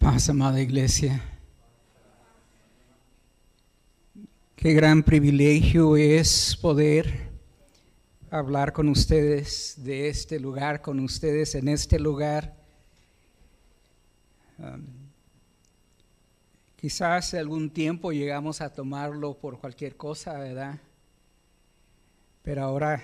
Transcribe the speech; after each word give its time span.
paz, 0.00 0.30
amada 0.30 0.58
iglesia. 0.62 1.22
Qué 4.56 4.72
gran 4.72 5.02
privilegio 5.02 5.94
es 5.94 6.56
poder 6.56 7.28
hablar 8.30 8.72
con 8.72 8.88
ustedes 8.88 9.74
de 9.76 10.08
este 10.08 10.40
lugar, 10.40 10.80
con 10.80 11.00
ustedes 11.00 11.54
en 11.54 11.68
este 11.68 11.98
lugar. 11.98 12.56
Um, 14.58 14.86
quizás 16.76 17.34
algún 17.34 17.68
tiempo 17.68 18.10
llegamos 18.10 18.62
a 18.62 18.72
tomarlo 18.72 19.34
por 19.34 19.58
cualquier 19.58 19.96
cosa, 19.96 20.38
¿verdad? 20.38 20.80
Pero 22.42 22.62
ahora 22.62 23.02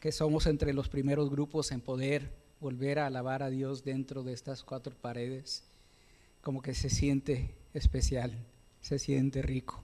que 0.00 0.12
somos 0.12 0.46
entre 0.46 0.72
los 0.72 0.88
primeros 0.88 1.30
grupos 1.30 1.72
en 1.72 1.80
poder 1.80 2.30
volver 2.60 3.00
a 3.00 3.06
alabar 3.06 3.42
a 3.42 3.50
Dios 3.50 3.82
dentro 3.82 4.22
de 4.22 4.34
estas 4.34 4.62
cuatro 4.62 4.94
paredes, 4.94 5.64
como 6.46 6.62
que 6.62 6.74
se 6.74 6.90
siente 6.90 7.56
especial, 7.74 8.32
se 8.80 9.00
siente 9.00 9.42
rico. 9.42 9.82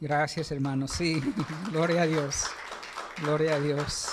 Gracias, 0.00 0.50
hermanos. 0.50 0.92
Sí, 0.92 1.20
gloria 1.70 2.04
a 2.04 2.06
Dios. 2.06 2.44
Gloria 3.20 3.56
a 3.56 3.60
Dios. 3.60 4.06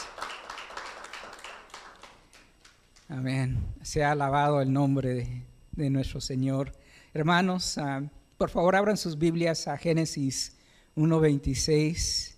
Amén. 3.07 3.57
Se 3.81 4.03
ha 4.03 4.11
alabado 4.11 4.59
el 4.59 4.73
nombre 4.73 5.45
de, 5.71 5.89
nuestro 5.89 6.19
Señor. 6.19 6.73
Hermanos, 7.13 7.77
ah, 7.77 8.03
por 8.37 8.49
favor 8.49 8.75
abran 8.75 8.97
sus 8.97 9.17
Biblias 9.17 9.69
a 9.69 9.77
Génesis 9.77 10.57
1.26. 10.97 12.35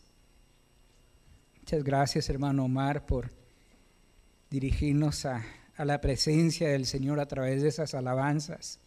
Muchas 1.61 1.83
gracias, 1.83 2.29
hermano 2.29 2.65
Omar, 2.65 3.07
por 3.07 3.31
dirigirnos 4.51 5.25
a, 5.25 5.43
a 5.79 5.85
la 5.85 6.01
presencia 6.01 6.67
del 6.67 6.85
Señor 6.85 7.21
a 7.21 7.25
través 7.25 7.61
de 7.61 7.69
esas 7.69 7.93
alabanzas. 7.93 8.79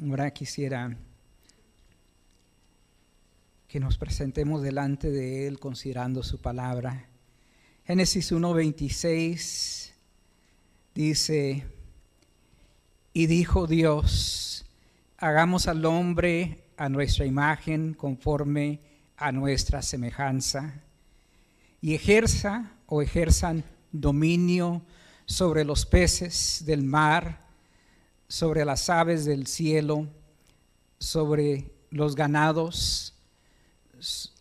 Ahora 0.00 0.30
quisiera 0.30 0.96
que 3.66 3.80
nos 3.80 3.98
presentemos 3.98 4.62
delante 4.62 5.10
de 5.10 5.48
Él 5.48 5.58
considerando 5.58 6.22
su 6.22 6.40
palabra. 6.40 7.08
Génesis 7.84 8.30
1.26 8.30 9.90
dice, 10.94 11.66
y 13.12 13.26
dijo 13.26 13.66
Dios, 13.66 14.64
hagamos 15.18 15.66
al 15.66 15.84
hombre 15.84 16.62
a 16.76 16.88
nuestra 16.88 17.26
imagen 17.26 17.94
conforme 17.94 18.78
a 19.16 19.32
nuestra 19.32 19.82
semejanza, 19.82 20.80
y 21.80 21.94
ejerza 21.94 22.70
o 22.86 23.02
ejerzan 23.02 23.64
dominio 23.90 24.82
sobre 25.26 25.64
los 25.64 25.86
peces 25.86 26.62
del 26.64 26.82
mar, 26.82 27.44
sobre 28.28 28.64
las 28.64 28.90
aves 28.90 29.24
del 29.24 29.46
cielo, 29.46 30.08
sobre 30.98 31.70
los 31.90 32.14
ganados, 32.14 33.14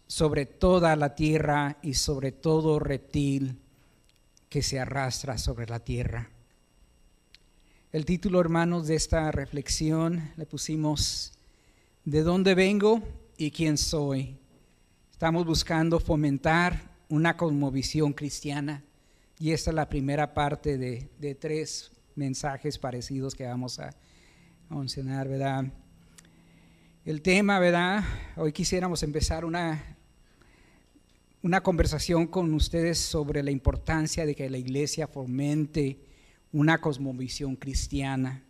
sobre 0.08 0.46
toda 0.46 0.96
la 0.96 1.16
tierra 1.16 1.78
y 1.82 1.94
sobre 1.94 2.32
todo 2.32 2.80
reptil 2.80 3.60
que 4.50 4.62
se 4.62 4.80
arrastra 4.80 5.38
sobre 5.38 5.68
la 5.68 5.80
tierra. 5.80 6.30
El 7.92 8.06
título, 8.06 8.40
hermanos, 8.40 8.88
de 8.88 8.96
esta 8.96 9.32
reflexión 9.32 10.32
le 10.36 10.46
pusimos 10.46 11.34
¿De 12.06 12.22
dónde 12.22 12.54
vengo 12.54 13.02
y 13.38 13.52
quién 13.52 13.78
soy? 13.78 14.38
Estamos 15.12 15.46
buscando 15.46 16.00
fomentar 16.00 16.92
una 17.08 17.38
cosmovisión 17.38 18.14
cristiana 18.14 18.84
y 19.40 19.52
esta 19.52 19.72
es 19.72 19.76
la 19.76 19.90
primera 19.90 20.34
parte 20.34 20.78
de, 20.78 21.10
de 21.20 21.36
tres 21.36 21.92
mensajes 22.16 22.78
parecidos 22.78 23.36
que 23.36 23.46
vamos 23.46 23.80
a 23.80 23.90
mencionar, 24.70 25.28
¿verdad? 25.28 25.66
El 27.06 27.22
tema, 27.22 27.60
¿verdad? 27.60 28.04
Hoy 28.38 28.54
quisiéramos 28.54 29.04
empezar 29.04 29.44
una, 29.46 29.98
una 31.42 31.62
conversación 31.62 32.28
con 32.28 32.54
ustedes 32.54 32.98
sobre 32.98 33.44
la 33.44 33.52
importancia 33.52 34.26
de 34.26 34.36
que 34.36 34.50
la 34.50 34.58
iglesia 34.58 35.08
fomente 35.08 36.00
una 36.54 36.80
cosmovisión 36.80 37.58
cristiana. 37.58 38.44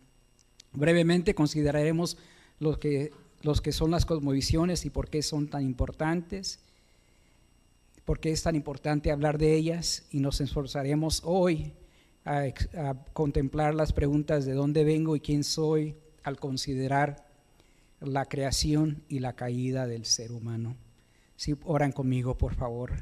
Brevemente 0.72 1.34
consideraremos 1.34 2.16
lo 2.60 2.78
que, 2.78 3.10
los 3.42 3.60
que 3.60 3.72
son 3.72 3.90
las 3.90 4.06
cosmovisiones 4.06 4.84
y 4.84 4.90
por 4.90 5.08
qué 5.08 5.22
son 5.22 5.48
tan 5.48 5.62
importantes, 5.62 6.60
por 8.04 8.20
qué 8.20 8.30
es 8.30 8.42
tan 8.42 8.54
importante 8.54 9.10
hablar 9.10 9.38
de 9.38 9.54
ellas 9.54 10.06
y 10.10 10.20
nos 10.20 10.40
esforzaremos 10.40 11.22
hoy 11.24 11.72
a, 12.24 12.44
a 12.76 13.04
contemplar 13.12 13.74
las 13.74 13.92
preguntas 13.92 14.44
de 14.44 14.52
dónde 14.52 14.84
vengo 14.84 15.16
y 15.16 15.20
quién 15.20 15.44
soy 15.44 15.96
al 16.22 16.38
considerar 16.38 17.26
la 18.00 18.26
creación 18.26 19.02
y 19.08 19.20
la 19.20 19.34
caída 19.34 19.86
del 19.86 20.04
ser 20.04 20.32
humano. 20.32 20.76
Si 21.36 21.56
oran 21.64 21.92
conmigo, 21.92 22.36
por 22.36 22.54
favor. 22.54 22.92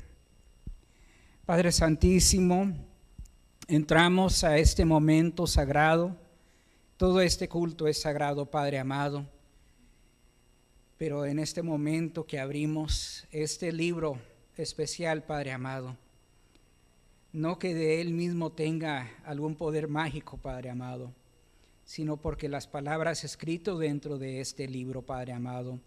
Padre 1.44 1.72
Santísimo, 1.72 2.72
entramos 3.66 4.44
a 4.44 4.58
este 4.58 4.84
momento 4.84 5.46
sagrado. 5.46 6.16
Todo 6.96 7.20
este 7.20 7.48
culto 7.48 7.88
es 7.88 8.00
sagrado, 8.00 8.46
Padre 8.46 8.78
amado. 8.78 9.26
Pero 10.96 11.26
en 11.26 11.40
este 11.40 11.62
momento 11.62 12.24
que 12.24 12.38
abrimos 12.38 13.26
este 13.32 13.72
libro 13.72 14.18
especial, 14.56 15.22
Padre 15.24 15.52
amado, 15.52 15.96
no 17.32 17.58
que 17.58 17.74
de 17.74 18.00
él 18.00 18.12
mismo 18.12 18.52
tenga 18.52 19.10
algún 19.24 19.54
poder 19.54 19.88
mágico, 19.88 20.36
Padre 20.36 20.70
amado, 20.70 21.12
sino 21.84 22.16
porque 22.16 22.48
las 22.48 22.66
palabras 22.66 23.24
escritas 23.24 23.78
dentro 23.78 24.18
de 24.18 24.40
este 24.40 24.68
libro, 24.68 25.02
Padre 25.02 25.32
amado, 25.32 25.80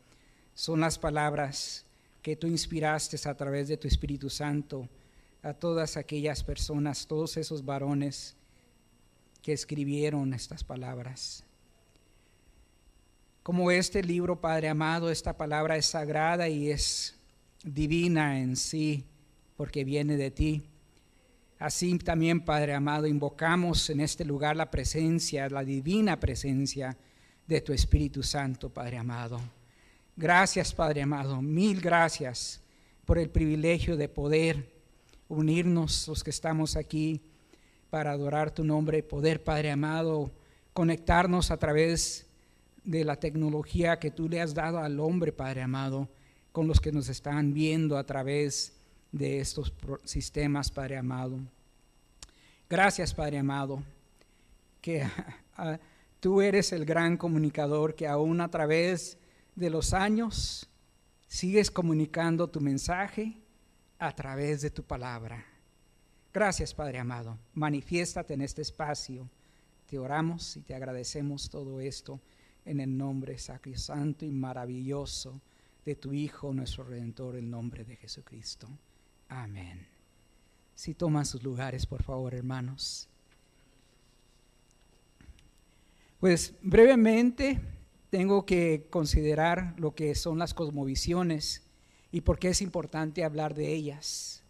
son 0.54 0.82
las 0.82 0.98
palabras 0.98 1.86
que 2.22 2.36
tú 2.36 2.48
inspiraste 2.48 3.18
a 3.30 3.36
través 3.36 3.68
de 3.68 3.78
tu 3.78 3.88
Espíritu 3.88 4.30
Santo 4.30 4.90
a 5.44 5.54
todas 5.54 5.96
aquellas 5.96 6.44
personas, 6.44 7.06
todos 7.06 7.38
esos 7.38 7.64
varones 7.64 8.36
que 9.44 9.54
escribieron 9.54 10.34
estas 10.34 10.64
palabras. 10.64 11.44
Como 13.44 13.70
este 13.70 14.02
libro, 14.02 14.42
Padre 14.42 14.70
amado, 14.70 15.12
esta 15.12 15.38
palabra 15.38 15.78
es 15.78 15.86
sagrada 15.86 16.50
y 16.50 16.72
es 16.72 17.16
divina 17.66 18.40
en 18.40 18.56
sí, 18.56 19.04
porque 19.58 19.84
viene 19.84 20.18
de 20.18 20.32
ti. 20.32 20.64
Así 21.58 21.98
también, 21.98 22.42
Padre 22.42 22.74
amado, 22.74 23.08
invocamos 23.08 23.90
en 23.90 24.02
este 24.02 24.24
lugar 24.24 24.56
la 24.56 24.70
presencia, 24.70 25.50
la 25.50 25.64
divina 25.64 26.20
presencia 26.20 26.96
de 27.48 27.62
tu 27.62 27.74
Espíritu 27.74 28.22
Santo, 28.22 28.70
Padre 28.70 28.98
amado. 28.98 29.42
Gracias, 30.16 30.74
Padre 30.74 31.02
amado, 31.02 31.42
mil 31.42 31.82
gracias 31.82 32.62
por 33.04 33.18
el 33.18 33.30
privilegio 33.30 33.98
de 33.98 34.10
poder 34.10 34.72
unirnos 35.28 36.08
los 36.08 36.24
que 36.24 36.30
estamos 36.30 36.76
aquí 36.76 37.22
para 37.90 38.12
adorar 38.12 38.52
tu 38.52 38.64
nombre, 38.64 39.02
poder, 39.02 39.44
Padre 39.44 39.72
amado, 39.72 40.32
conectarnos 40.74 41.50
a 41.50 41.58
través 41.58 42.28
de 42.84 43.04
la 43.04 43.16
tecnología 43.16 43.98
que 43.98 44.12
tú 44.12 44.30
le 44.30 44.42
has 44.42 44.54
dado 44.54 44.80
al 44.80 45.00
hombre, 45.00 45.32
Padre 45.32 45.64
amado, 45.64 46.10
con 46.56 46.70
los 46.70 46.80
que 46.80 46.94
nos 46.94 47.10
están 47.10 47.54
viendo 47.54 47.98
a 47.98 48.06
través 48.06 48.72
de 49.12 49.42
estos 49.42 49.74
sistemas, 50.06 50.72
Padre 50.72 50.96
amado. 50.96 51.38
Gracias, 52.70 53.14
Padre 53.14 53.40
amado, 53.40 53.84
que 54.80 55.06
tú 56.22 56.42
eres 56.42 56.72
el 56.72 56.86
gran 56.86 57.18
comunicador 57.18 57.94
que 57.94 58.08
aún 58.08 58.40
a 58.40 58.50
través 58.50 59.18
de 59.54 59.70
los 59.70 59.94
años 59.94 60.70
sigues 61.28 61.70
comunicando 61.70 62.50
tu 62.50 62.62
mensaje 62.62 63.36
a 64.00 64.16
través 64.16 64.62
de 64.62 64.70
tu 64.70 64.82
palabra. 64.82 65.44
Gracias, 66.34 66.74
Padre 66.74 67.00
amado. 67.00 67.38
Manifiéstate 67.54 68.34
en 68.34 68.40
este 68.40 68.62
espacio. 68.62 69.30
Te 69.88 70.00
oramos 70.00 70.56
y 70.56 70.62
te 70.62 70.74
agradecemos 70.74 71.50
todo 71.50 71.82
esto 71.82 72.22
en 72.64 72.80
el 72.80 72.98
nombre 72.98 73.38
sacrosanto 73.40 74.24
y 74.24 74.32
maravilloso 74.32 75.42
de 75.86 75.96
tu 75.96 76.14
Hijo, 76.14 76.52
nuestro 76.52 76.84
Redentor, 76.84 77.36
el 77.36 77.50
nombre 77.50 77.86
de 77.86 77.96
Jesucristo. 77.96 78.68
Amén. 79.30 79.88
Si 80.74 80.96
toman 80.96 81.26
sus 81.26 81.44
lugares, 81.44 81.86
por 81.86 82.02
favor, 82.02 82.34
hermanos. 82.34 83.08
Pues 86.20 86.56
brevemente 86.62 87.62
tengo 88.10 88.46
que 88.46 88.88
considerar 88.90 89.76
lo 89.78 89.94
que 89.94 90.16
son 90.16 90.40
las 90.40 90.56
cosmovisiones 90.56 91.62
y 92.12 92.22
por 92.22 92.40
qué 92.40 92.50
es 92.50 92.62
importante 92.62 93.24
hablar 93.24 93.54
de 93.54 93.72
ellas. 93.72 94.44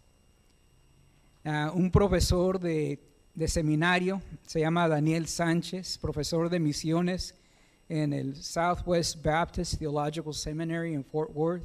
Ah, 1.44 1.70
un 1.74 1.90
profesor 1.90 2.58
de 2.58 2.98
seminario, 3.46 4.22
se 4.46 4.60
llama 4.60 4.88
Daniel 4.88 5.28
Sánchez, 5.28 5.98
profesor 5.98 6.48
de 6.48 6.60
misiones 6.60 7.34
en 7.88 8.12
el 8.12 8.36
Southwest 8.36 9.22
Baptist 9.22 9.78
Theological 9.78 10.34
Seminary 10.34 10.94
en 10.94 11.04
Fort 11.04 11.30
Worth, 11.34 11.64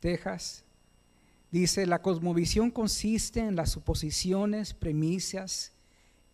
Texas. 0.00 0.64
Dice, 1.50 1.84
la 1.86 2.00
cosmovisión 2.00 2.70
consiste 2.70 3.40
en 3.40 3.56
las 3.56 3.70
suposiciones, 3.70 4.72
premisas 4.72 5.72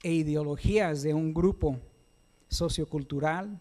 e 0.03 0.13
ideologías 0.13 1.03
de 1.03 1.15
un 1.15 1.33
grupo 1.33 1.81
sociocultural 2.49 3.61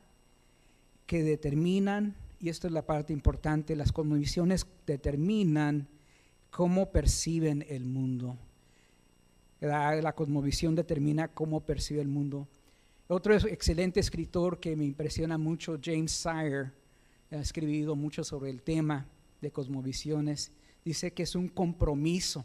que 1.05 1.23
determinan, 1.23 2.15
y 2.39 2.49
esto 2.49 2.67
es 2.67 2.73
la 2.73 2.85
parte 2.85 3.13
importante, 3.13 3.75
las 3.75 3.91
cosmovisiones 3.91 4.67
determinan 4.85 5.87
cómo 6.51 6.91
perciben 6.91 7.65
el 7.69 7.85
mundo. 7.85 8.37
La, 9.61 9.95
la 9.95 10.13
cosmovisión 10.13 10.75
determina 10.75 11.29
cómo 11.29 11.61
percibe 11.61 12.01
el 12.01 12.07
mundo. 12.09 12.47
Otro 13.07 13.35
excelente 13.35 13.99
escritor 13.99 14.59
que 14.59 14.75
me 14.75 14.83
impresiona 14.83 15.37
mucho, 15.37 15.79
James 15.81 16.11
Sire, 16.11 16.71
ha 17.31 17.35
escrito 17.35 17.95
mucho 17.95 18.23
sobre 18.23 18.49
el 18.49 18.63
tema 18.63 19.05
de 19.41 19.51
cosmovisiones, 19.51 20.51
dice 20.83 21.13
que 21.13 21.21
es 21.21 21.35
un 21.35 21.47
compromiso 21.47 22.43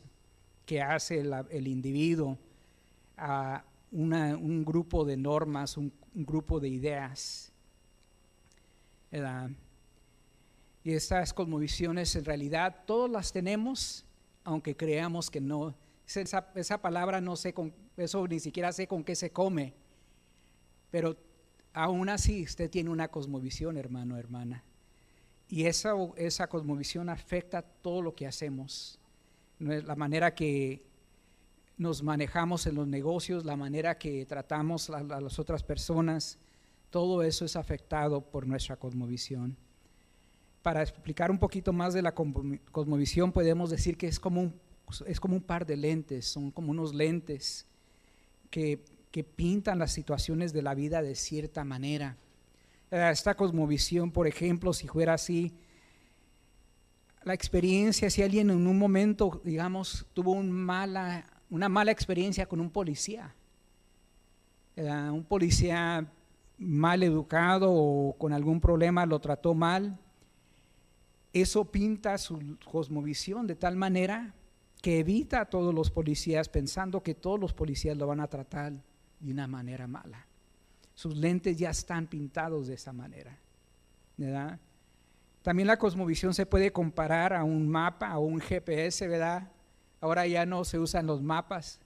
que 0.67 0.83
hace 0.83 1.21
el, 1.51 1.67
individuo 1.67 2.37
a 3.17 3.65
un 3.91 4.63
grupo 4.65 5.05
de 5.07 5.17
normas, 5.17 5.79
un, 5.79 5.91
grupo 6.13 6.61
de 6.61 6.69
ideas. 6.69 7.51
Y 10.85 10.93
estas 10.93 11.33
cosmovisiones 11.33 12.15
en 12.17 12.25
realidad 12.27 12.85
todas 12.87 13.11
las 13.11 13.33
tenemos, 13.33 14.05
aunque 14.45 14.77
creamos 14.77 15.31
que 15.31 15.41
no. 15.41 15.75
Esa, 16.07 16.51
esa 16.55 16.83
palabra 16.83 17.21
no 17.21 17.35
sé 17.35 17.55
con, 17.55 17.73
eso 17.97 18.29
ni 18.29 18.41
siquiera 18.41 18.73
sé 18.73 18.87
con 18.87 19.03
qué 19.03 19.15
se 19.15 19.31
come, 19.31 19.73
pero 20.91 21.17
aún 21.73 22.09
así 22.09 22.43
usted 22.43 22.71
tiene 22.71 22.91
una 22.91 23.09
cosmovisión, 23.09 23.77
hermano, 23.77 24.17
hermana. 24.17 24.65
Y 25.49 25.65
esa, 25.65 25.95
esa 26.17 26.49
cosmovisión 26.49 27.09
afecta 27.09 27.63
todo 27.63 28.03
lo 28.03 28.15
que 28.15 28.27
hacemos, 28.27 28.99
la 29.59 29.97
manera 29.97 30.35
que 30.35 30.83
nos 31.77 32.03
manejamos 32.03 32.67
en 32.67 32.75
los 32.75 32.87
negocios, 32.87 33.45
la 33.45 33.57
manera 33.57 33.99
que 33.99 34.27
tratamos 34.27 34.91
a, 34.91 35.03
las 35.03 35.39
otras 35.39 35.63
personas, 35.63 36.39
todo 36.91 37.23
eso 37.23 37.45
es 37.45 37.57
afectado 37.57 38.21
por 38.21 38.47
nuestra 38.47 38.77
cosmovisión. 38.77 39.57
Para 40.63 40.83
explicar 40.83 41.31
un 41.31 41.39
poquito 41.39 41.73
más 41.73 41.95
de 41.95 42.03
la 42.03 42.15
cosmovisión, 42.15 43.33
podemos 43.33 43.71
decir 43.71 43.97
que 43.97 44.09
es 44.09 44.21
como 44.21 44.43
un, 44.43 44.61
es 45.07 45.19
como 45.19 45.37
un 45.37 45.43
par 45.43 45.65
de 45.65 45.77
lentes, 45.77 46.27
son 46.27 46.51
como 46.51 46.71
unos 46.71 46.95
lentes 46.95 47.67
que, 48.51 48.85
que 49.11 49.25
pintan 49.25 49.79
las 49.79 49.93
situaciones 49.93 50.53
de 50.53 50.63
la 50.63 50.75
vida 50.75 51.03
de 51.03 51.15
cierta 51.15 51.65
manera. 51.65 52.17
Eh, 52.91 53.09
esta 53.13 53.35
cosmovisión, 53.35 54.11
por 54.11 54.27
ejemplo, 54.27 54.73
si 54.73 54.89
fuera 54.89 55.15
así, 55.15 55.53
la 57.25 57.35
experiencia, 57.35 58.09
si 58.09 58.23
alguien 58.23 58.51
en 58.51 58.67
un 58.67 58.79
momento, 58.79 59.41
digamos, 59.45 60.07
tuvo 60.15 60.33
una 60.33 61.69
mala 61.69 61.93
experiencia 61.93 62.47
con 62.47 62.61
un 62.61 62.71
policía, 62.71 63.35
un 64.77 65.25
policía 65.25 66.07
mal 66.59 67.03
educado 67.03 67.71
o 67.73 68.15
con 68.17 68.33
algún 68.33 68.61
problema 68.61 69.07
lo 69.07 69.19
trató 69.19 69.55
mal, 69.55 69.99
eso 71.33 71.65
pinta 71.65 72.19
su 72.19 72.57
cosmovisión 72.71 73.47
de 73.47 73.55
tal 73.55 73.77
manera 73.77 74.35
que 74.83 75.01
evita 75.01 75.43
a 75.43 75.45
todos 75.47 75.75
los 75.75 75.91
policías 75.91 76.49
pensando 76.49 77.03
que 77.03 77.15
todos 77.15 77.39
los 77.39 77.53
policías 77.53 77.97
lo 77.97 78.07
van 78.07 78.21
a 78.21 78.27
tratar 78.27 78.73
de 79.21 79.33
una 79.33 79.47
manera 79.47 79.87
mala 79.87 80.27
sus 81.01 81.17
lentes 81.17 81.57
ya 81.57 81.71
están 81.71 82.07
pintados 82.07 82.67
de 82.67 82.75
esa 82.75 82.93
manera. 82.93 83.39
También 85.41 85.67
la 85.67 85.79
cosmovisión 85.79 86.35
se 86.35 86.45
puede 86.45 86.73
comparar 86.73 87.33
a 87.33 87.43
un 87.43 87.67
mapa, 87.71 88.19
o 88.19 88.27
un 88.27 88.39
GPS, 88.39 89.09
¿verdad? 89.09 89.51
Ahora 90.03 90.27
ya 90.27 90.45
no 90.45 90.63
se 90.63 90.79
usan 90.79 91.07
los 91.07 91.23
mapas. 91.23 91.81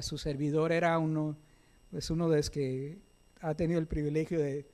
su 0.00 0.16
servidor 0.16 0.72
era 0.72 0.98
uno, 0.98 1.36
es 1.92 2.08
uno 2.08 2.30
de 2.30 2.38
los 2.38 2.48
que 2.48 2.98
ha 3.42 3.52
tenido 3.52 3.78
el 3.78 3.86
privilegio 3.86 4.40
de 4.40 4.66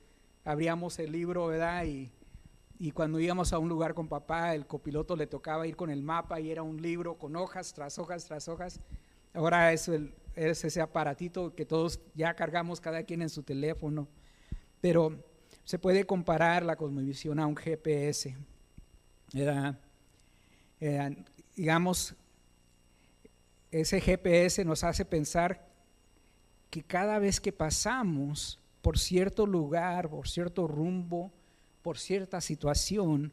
abríamos 0.45 0.97
el 0.99 1.11
libro, 1.11 1.47
¿verdad? 1.47 1.83
Y, 1.83 2.09
y 2.79 2.91
cuando 2.91 3.19
íbamos 3.19 3.51
a 3.51 3.59
un 3.59 3.67
lugar 3.67 3.93
con 3.93 4.07
papá, 4.07 4.55
el 4.55 4.65
copiloto 4.65 5.17
le 5.17 5.27
tocaba 5.27 5.67
ir 5.67 5.75
con 5.75 5.89
el 5.89 6.03
mapa 6.03 6.39
y 6.39 6.51
era 6.51 6.63
un 6.63 6.81
libro 6.81 7.17
con 7.17 7.35
hojas 7.35 7.73
tras 7.73 7.99
hojas 7.99 8.23
tras 8.23 8.47
hojas. 8.47 8.79
Ahora 9.33 9.73
es 9.73 9.89
el, 9.89 10.13
es 10.35 10.63
ese 10.63 10.81
aparatito 10.81 11.53
que 11.55 11.65
todos 11.65 11.99
ya 12.15 12.33
cargamos 12.35 12.81
cada 12.81 13.03
quien 13.03 13.21
en 13.21 13.29
su 13.29 13.43
teléfono, 13.43 14.07
pero 14.81 15.23
se 15.63 15.79
puede 15.79 16.05
comparar 16.05 16.63
la 16.63 16.75
cosmovisión 16.75 17.39
a 17.39 17.47
un 17.47 17.55
GPS. 17.55 18.35
digamos, 21.55 22.15
ese 23.71 24.01
GPS 24.01 24.65
nos 24.65 24.83
hace 24.83 25.05
pensar 25.05 25.67
que 26.69 26.83
cada 26.83 27.19
vez 27.19 27.39
que 27.39 27.51
pasamos 27.51 28.59
por 28.81 28.99
cierto 28.99 29.45
lugar, 29.45 30.09
por 30.09 30.27
cierto 30.27 30.67
rumbo, 30.67 31.31
por 31.81 31.97
cierta 31.97 32.41
situación, 32.41 33.31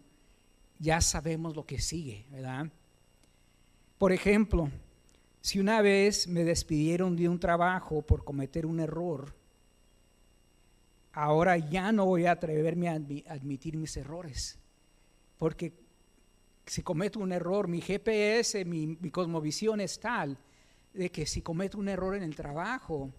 ya 0.78 1.00
sabemos 1.00 1.56
lo 1.56 1.66
que 1.66 1.80
sigue, 1.80 2.24
¿verdad? 2.30 2.68
Por 3.98 4.12
ejemplo, 4.12 4.70
si 5.40 5.58
una 5.58 5.80
vez 5.82 6.28
me 6.28 6.44
despidieron 6.44 7.16
de 7.16 7.28
un 7.28 7.40
trabajo 7.40 8.02
por 8.02 8.24
cometer 8.24 8.66
un 8.66 8.80
error, 8.80 9.34
ahora 11.12 11.56
ya 11.56 11.92
no 11.92 12.06
voy 12.06 12.26
a 12.26 12.32
atreverme 12.32 12.88
a 12.88 12.94
admitir 13.32 13.76
mis 13.76 13.96
errores, 13.96 14.58
porque 15.38 15.72
si 16.70 16.82
cometo 16.82 17.18
un 17.18 17.32
error, 17.32 17.66
mi 17.66 17.80
GPS, 17.80 18.64
mi, 18.64 18.96
cosmovisión 19.10 19.80
es 19.80 19.98
tal 19.98 20.38
de 20.94 21.10
que 21.10 21.26
si 21.26 21.42
cometo 21.42 21.78
un 21.78 21.88
error 21.88 22.14
en 22.14 22.22
el 22.22 22.36
trabajo, 22.36 23.10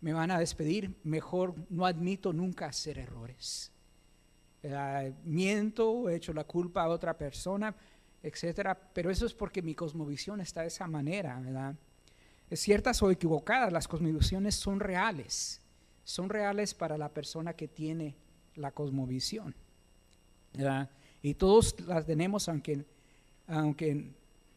me 0.00 0.12
van 0.12 0.32
a 0.32 0.40
despedir, 0.40 0.92
mejor 1.04 1.54
no 1.70 1.86
admito 1.86 2.32
nunca 2.32 2.66
hacer 2.66 2.98
errores. 2.98 3.70
Eh, 4.62 5.12
miento, 5.24 6.08
he 6.08 6.16
hecho 6.16 6.32
la 6.32 6.44
culpa 6.44 6.82
a 6.82 6.88
otra 6.88 7.16
persona, 7.16 7.74
etcétera, 8.24 8.74
pero 8.94 9.10
eso 9.10 9.26
es 9.26 9.34
porque 9.34 9.60
mi 9.60 9.74
cosmovisión 9.74 10.40
está 10.40 10.62
de 10.62 10.68
esa 10.68 10.86
manera, 10.86 11.38
¿verdad? 11.40 11.76
Es 12.48 12.60
ciertas 12.60 13.02
o 13.02 13.10
equivocadas, 13.10 13.70
las 13.70 13.86
cosmovisiones 13.86 14.54
son 14.54 14.80
reales, 14.80 15.60
son 16.04 16.30
reales 16.30 16.72
para 16.72 16.96
la 16.96 17.10
persona 17.10 17.52
que 17.52 17.68
tiene 17.68 18.16
la 18.54 18.70
cosmovisión, 18.70 19.54
¿verdad? 20.54 20.88
Y 21.20 21.34
todos 21.34 21.78
las 21.80 22.06
tenemos 22.06 22.48
aunque, 22.48 22.86
aunque 23.46 24.10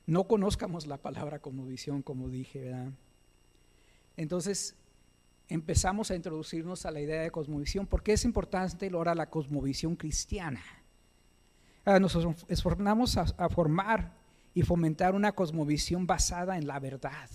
no 0.06 0.28
conozcamos 0.28 0.88
la 0.88 0.98
palabra 0.98 1.40
cosmovisión, 1.40 2.02
como 2.02 2.30
dije, 2.30 2.62
¿verdad? 2.62 2.92
Entonces, 4.16 4.75
empezamos 5.50 6.10
a 6.10 6.16
introducirnos 6.16 6.86
a 6.86 6.92
la 6.92 7.02
idea 7.02 7.21
de 7.21 7.31
cosmovisión, 7.31 7.86
porque 7.86 8.14
es 8.14 8.24
importante 8.24 8.90
ahora 8.94 9.14
la 9.14 9.30
cosmovisión 9.30 9.97
cristiana. 9.97 10.62
Ah, 11.90 12.02
nos 12.02 12.18
esforzamos 12.50 13.16
a, 13.16 13.48
formar 13.48 14.12
y 14.54 14.62
fomentar 14.62 15.16
una 15.16 15.32
cosmovisión 15.32 16.06
basada 16.06 16.58
en 16.58 16.68
la 16.68 16.82
verdad. 16.82 17.30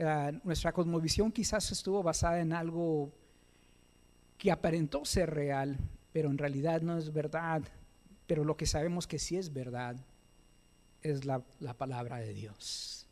Ah, 0.00 0.32
nuestra 0.42 0.72
cosmovisión 0.72 1.30
quizás 1.30 1.70
estuvo 1.70 2.02
basada 2.02 2.40
en 2.40 2.52
algo 2.52 3.12
que 4.36 4.50
aparentó 4.50 5.04
ser 5.04 5.30
real, 5.30 5.78
pero 6.12 6.28
en 6.28 6.38
realidad 6.38 6.82
no 6.82 6.98
es 6.98 7.12
verdad. 7.12 7.62
Pero 8.26 8.42
lo 8.42 8.56
que 8.56 8.66
sabemos 8.66 9.06
que 9.06 9.20
sí 9.20 9.36
es 9.36 9.52
verdad 9.52 9.94
es 11.00 11.24
la, 11.24 11.40
palabra 11.78 12.16
de 12.16 12.32
Dios. 12.32 13.06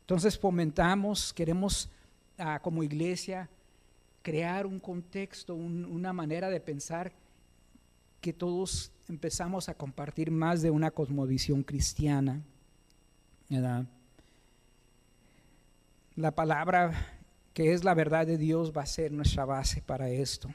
Entonces 0.00 0.38
fomentamos, 0.38 1.34
queremos 1.34 1.90
ah, 2.38 2.58
como 2.62 2.82
iglesia 2.82 3.50
crear 4.22 4.64
un 4.64 4.80
contexto, 4.80 5.54
una 5.54 6.14
manera 6.14 6.48
de 6.48 6.60
pensar 6.60 7.12
que 8.24 8.32
todos 8.32 8.90
empezamos 9.06 9.68
a 9.68 9.74
compartir 9.74 10.30
más 10.30 10.62
de 10.62 10.70
una 10.70 10.90
cosmovisión 10.90 11.62
cristiana. 11.62 12.42
La 16.16 16.30
palabra 16.34 17.20
que 17.52 17.74
es 17.74 17.84
la 17.84 17.92
verdad 17.92 18.26
de 18.26 18.38
Dios 18.38 18.72
va 18.74 18.80
a 18.80 18.86
ser 18.86 19.12
nuestra 19.12 19.44
base 19.44 19.82
para 19.82 20.08
esto. 20.08 20.48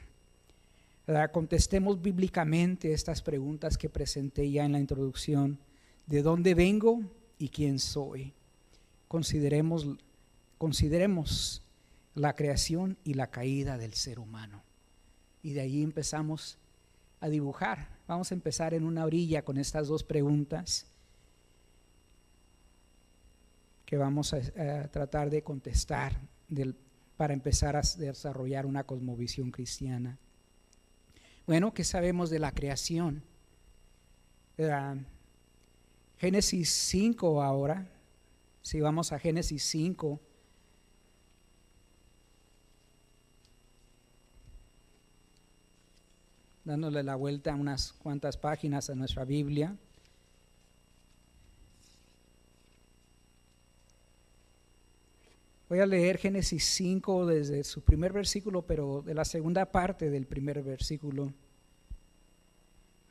Contestemos 1.30 2.02
bíblicamente 2.02 2.92
estas 2.92 3.22
preguntas 3.22 3.78
que 3.78 3.88
presenté 3.88 4.50
ya 4.50 4.64
en 4.64 4.72
la 4.72 4.80
introducción. 4.80 5.60
¿De 6.08 6.22
dónde 6.22 6.54
vengo 6.54 7.02
y 7.38 7.50
quién 7.50 7.78
soy? 7.78 8.34
Consideremos, 9.06 9.86
consideremos 10.58 11.62
la 12.16 12.34
creación 12.34 12.98
y 13.04 13.14
la 13.14 13.28
caída 13.28 13.78
del 13.78 13.94
ser 13.94 14.18
humano. 14.18 14.60
Y 15.40 15.52
de 15.52 15.60
ahí 15.60 15.84
empezamos 15.84 16.58
a 17.20 17.28
dibujar. 17.28 17.88
Vamos 18.08 18.30
a 18.30 18.34
empezar 18.34 18.74
en 18.74 18.84
una 18.84 19.04
orilla 19.04 19.44
con 19.44 19.58
estas 19.58 19.88
dos 19.88 20.02
preguntas 20.02 20.86
que 23.84 23.96
vamos 23.96 24.32
a, 24.32 24.40
tratar 24.88 25.30
de 25.30 25.42
contestar 25.42 26.20
para 27.16 27.34
empezar 27.34 27.76
a 27.76 27.82
desarrollar 27.98 28.66
una 28.66 28.84
cosmovisión 28.84 29.50
cristiana. 29.50 30.18
Bueno, 31.46 31.74
¿qué 31.74 31.84
sabemos 31.84 32.30
de 32.30 32.38
la 32.38 32.52
creación? 32.52 33.22
Génesis 36.18 36.70
5 36.70 37.42
ahora, 37.42 37.88
si 38.62 38.80
vamos 38.80 39.12
a 39.12 39.18
Génesis 39.18 39.64
5, 39.64 40.20
dándole 46.64 47.02
la 47.02 47.16
vuelta 47.16 47.52
a 47.52 47.56
unas 47.56 47.92
cuantas 47.92 48.36
páginas 48.36 48.90
a 48.90 48.94
nuestra 48.94 49.24
Biblia. 49.24 49.76
Voy 55.68 55.78
a 55.78 55.86
leer 55.86 56.18
Génesis 56.18 56.64
5 56.64 57.26
desde 57.26 57.62
su 57.62 57.82
primer 57.82 58.12
versículo, 58.12 58.62
pero 58.62 59.02
de 59.02 59.14
la 59.14 59.24
segunda 59.24 59.70
parte 59.70 60.10
del 60.10 60.26
primer 60.26 60.62
versículo. 60.62 61.32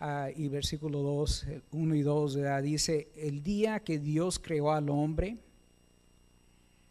Ah, 0.01 0.29
y 0.35 0.47
versículo 0.47 0.99
2, 1.01 1.47
1 1.71 1.95
y 1.95 2.01
2, 2.01 2.37
dice, 2.61 3.11
el 3.15 3.43
día 3.43 3.79
que 3.81 3.99
Dios 3.99 4.39
creó 4.39 4.71
al 4.71 4.89
hombre, 4.89 5.37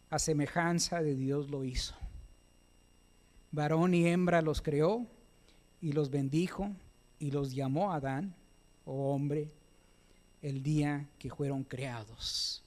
a 0.09 0.19
semejanza 0.19 1.01
de 1.01 1.15
Dios 1.15 1.49
lo 1.49 1.63
hizo. 1.63 1.95
Varón 3.51 3.93
y 3.93 4.07
hembra 4.07 4.41
los 4.41 4.61
creó 4.61 5.07
y 5.81 5.91
los 5.91 6.09
bendijo 6.09 6.71
y 7.19 7.31
los 7.31 7.53
llamó 7.53 7.91
Adán, 7.91 8.35
o 8.85 9.13
hombre, 9.13 9.51
el 10.41 10.63
día 10.63 11.07
que 11.17 11.29
fueron 11.29 11.63
creados. 11.63 12.63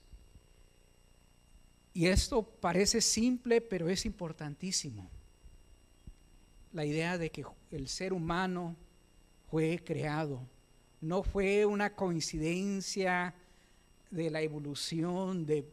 Y 1.94 2.06
esto 2.06 2.42
parece 2.42 3.00
simple, 3.00 3.60
pero 3.60 3.88
es 3.88 4.06
importantísimo. 4.06 5.08
La 6.72 6.84
idea 6.84 7.18
de 7.18 7.30
que 7.30 7.44
el 7.70 7.88
ser 7.88 8.12
humano 8.12 8.76
fue 9.50 9.82
creado. 9.84 10.40
No 11.00 11.22
fue 11.22 11.66
una 11.66 11.94
coincidencia 11.94 13.34
de 14.10 14.30
la 14.30 14.40
evolución, 14.40 15.44
de 15.44 15.66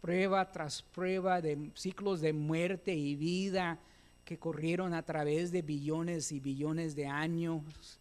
prueba 0.00 0.50
tras 0.50 0.82
prueba, 0.82 1.40
de 1.40 1.70
ciclos 1.74 2.20
de 2.20 2.32
muerte 2.32 2.94
y 2.94 3.14
vida 3.14 3.78
que 4.24 4.38
corrieron 4.38 4.94
a 4.94 5.02
través 5.02 5.52
de 5.52 5.62
billones 5.62 6.32
y 6.32 6.40
billones 6.40 6.94
de 6.96 7.06
años. 7.06 8.00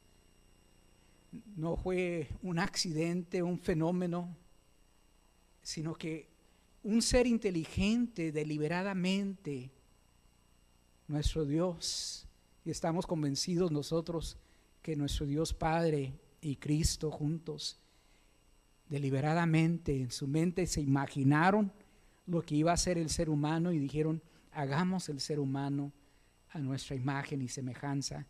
No 1.56 1.76
fue 1.76 2.30
un 2.42 2.60
accidente, 2.60 3.44
un 3.44 3.60
fenómeno, 3.60 4.36
sino 5.62 5.94
que 5.94 6.30
un 6.84 7.02
ser 7.02 7.28
inteligente 7.28 8.32
deliberadamente, 8.32 9.72
nuestro 11.08 11.46
Dios, 11.46 12.28
y 12.66 12.70
estamos 12.70 13.06
convencidos 13.06 13.72
nosotros 13.72 14.38
que 14.82 14.96
nuestro 14.96 15.26
Dios 15.26 15.54
Padre 15.54 16.14
y 16.42 16.58
Cristo 16.58 17.10
juntos, 17.10 17.80
deliberadamente 18.90 20.02
en 20.02 20.12
su 20.12 20.28
mente 20.28 20.68
se 20.68 20.82
imaginaron 20.82 21.72
lo 22.28 22.42
que 22.42 22.56
iba 22.56 22.72
a 22.72 22.78
ser 22.78 22.98
el 22.98 23.10
ser 23.10 23.30
humano 23.30 23.72
y 23.72 23.80
dijeron, 23.80 24.22
hagamos 24.52 25.10
el 25.10 25.20
ser 25.20 25.40
humano 25.40 25.92
a 26.54 26.60
nuestra 26.60 26.96
imagen 26.96 27.42
y 27.42 27.48
semejanza. 27.48 28.26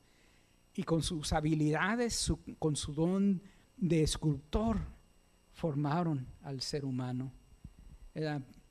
Y 0.76 0.84
con 0.84 1.04
sus 1.04 1.34
habilidades, 1.34 2.34
con 2.58 2.76
su 2.76 2.94
don 2.94 3.42
de 3.78 4.02
escultor, 4.02 4.80
formaron 5.52 6.26
al 6.42 6.62
ser 6.62 6.84
humano. 6.84 7.32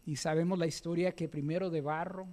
Y 0.05 0.17
sabemos 0.17 0.59
la 0.59 0.67
historia 0.67 1.15
que 1.15 1.29
primero 1.29 1.71
de 1.71 1.81
barro, 1.81 2.27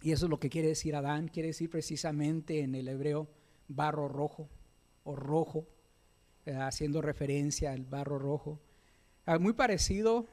y 0.00 0.12
eso 0.12 0.26
es 0.26 0.30
lo 0.30 0.38
que 0.38 0.50
quiere 0.50 0.68
decir 0.68 0.94
Adán, 0.94 1.28
quiere 1.28 1.48
decir 1.48 1.70
precisamente 1.70 2.60
en 2.60 2.74
el 2.74 2.88
hebreo 2.88 3.26
barro 3.68 4.06
rojo 4.06 4.48
o 5.02 5.16
rojo, 5.16 5.66
haciendo 6.46 7.00
referencia 7.00 7.72
al 7.72 7.84
barro 7.84 8.18
rojo. 8.18 8.60
Ah, 9.24 9.38
muy 9.38 9.54
parecido, 9.54 10.26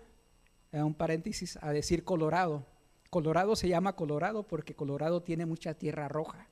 un 0.73 0.93
paréntesis, 0.93 1.57
a 1.61 1.71
decir 1.71 2.03
colorado. 2.03 2.67
Colorado 3.11 3.55
se 3.55 3.67
llama 3.67 3.95
Colorado 3.95 4.47
porque 4.47 4.73
Colorado 4.73 5.21
tiene 5.21 5.45
mucha 5.45 5.75
tierra 5.75 6.07
roja. 6.07 6.47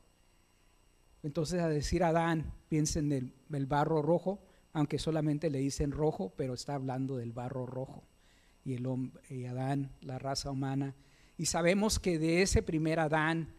Entonces 1.24 1.62
a 1.62 1.70
decir 1.70 2.04
Adán, 2.04 2.54
piensen 2.68 3.12
en 3.12 3.34
el 3.50 3.66
barro 3.66 4.02
rojo, 4.02 4.40
aunque 4.74 5.00
solamente 5.00 5.50
le 5.50 5.60
dicen 5.60 5.92
rojo, 5.92 6.34
pero 6.36 6.54
está 6.54 6.76
hablando 6.76 7.18
del 7.18 7.32
barro 7.32 7.66
rojo 7.66 8.04
y, 8.66 8.74
el 8.74 9.12
y 9.30 9.46
Adán, 9.46 9.90
la 10.02 10.20
raza 10.20 10.52
humana. 10.52 10.96
Y 11.38 11.46
sabemos 11.46 11.98
que 11.98 12.20
de 12.20 12.42
ese 12.42 12.62
primer 12.62 13.00
Adán, 13.00 13.54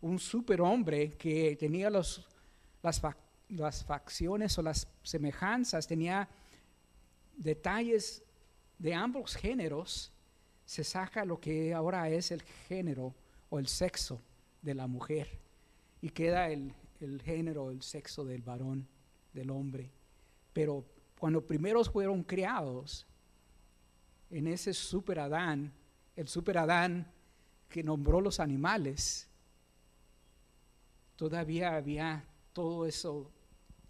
un 0.00 0.18
superhombre 0.18 1.12
que 1.12 1.56
tenía 1.56 1.90
los, 1.90 2.26
las 2.80 3.84
facciones 3.84 4.58
o 4.58 4.62
las 4.62 4.88
semejanzas, 5.02 5.86
tenía 5.86 6.26
detalles 7.36 8.22
de 8.78 8.94
ambos 8.94 9.36
géneros, 9.36 10.12
se 10.70 10.84
saca 10.84 11.24
lo 11.24 11.40
que 11.40 11.74
ahora 11.74 12.08
es 12.10 12.30
el 12.30 12.42
género 12.68 13.12
o 13.48 13.58
el 13.58 13.66
sexo 13.66 14.22
de 14.62 14.72
la 14.72 14.86
mujer 14.86 15.28
y 16.00 16.10
queda 16.10 16.48
el, 16.48 16.72
el 17.00 17.20
género, 17.22 17.72
el 17.72 17.82
sexo 17.82 18.24
del 18.24 18.42
varón, 18.42 18.86
del 19.32 19.50
hombre. 19.50 19.90
Pero 20.52 20.84
cuando 21.18 21.44
primeros 21.44 21.90
fueron 21.90 22.22
creados, 22.22 23.04
en 24.30 24.46
ese 24.46 24.72
super 24.72 25.18
Adán, 25.18 25.72
el 26.14 26.28
super 26.28 26.58
Adán 26.58 27.04
que 27.68 27.82
nombró 27.82 28.20
los 28.20 28.38
animales, 28.38 29.26
todavía 31.16 31.74
había 31.74 32.24
todo 32.52 32.86
eso. 32.86 33.28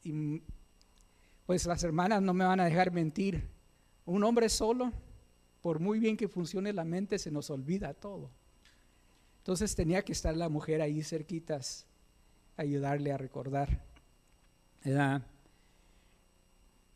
Y 0.02 0.42
pues 1.44 1.66
las 1.66 1.84
hermanas 1.84 2.22
no 2.22 2.32
me 2.32 2.46
van 2.46 2.60
a 2.60 2.64
dejar 2.64 2.90
mentir. 2.90 3.46
Un 4.06 4.24
hombre 4.24 4.48
solo, 4.48 4.94
por 5.62 5.78
muy 5.78 5.98
bien 5.98 6.16
que 6.16 6.28
funcione 6.28 6.72
la 6.72 6.84
mente, 6.84 7.18
se 7.18 7.30
nos 7.30 7.50
olvida 7.50 7.94
todo. 7.94 8.30
Entonces 9.38 9.74
tenía 9.74 10.02
que 10.02 10.12
estar 10.12 10.36
la 10.36 10.48
mujer 10.48 10.80
ahí 10.82 11.02
cerquitas, 11.02 11.86
ayudarle 12.56 13.12
a 13.12 13.16
recordar. 13.16 13.82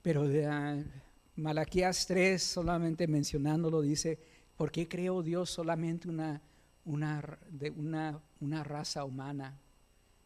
Pero 0.03 0.29
de, 0.29 0.85
Malaquías 1.37 2.07
3, 2.07 2.43
solamente 2.43 3.07
mencionándolo, 3.07 3.81
dice, 3.81 4.19
¿por 4.57 4.71
qué 4.71 4.89
creó 4.89 5.23
Dios 5.23 5.51
solamente 5.51 6.09
una, 6.09 6.41
una, 6.85 8.21
una 8.41 8.65
raza 8.65 9.05
humana? 9.05 9.59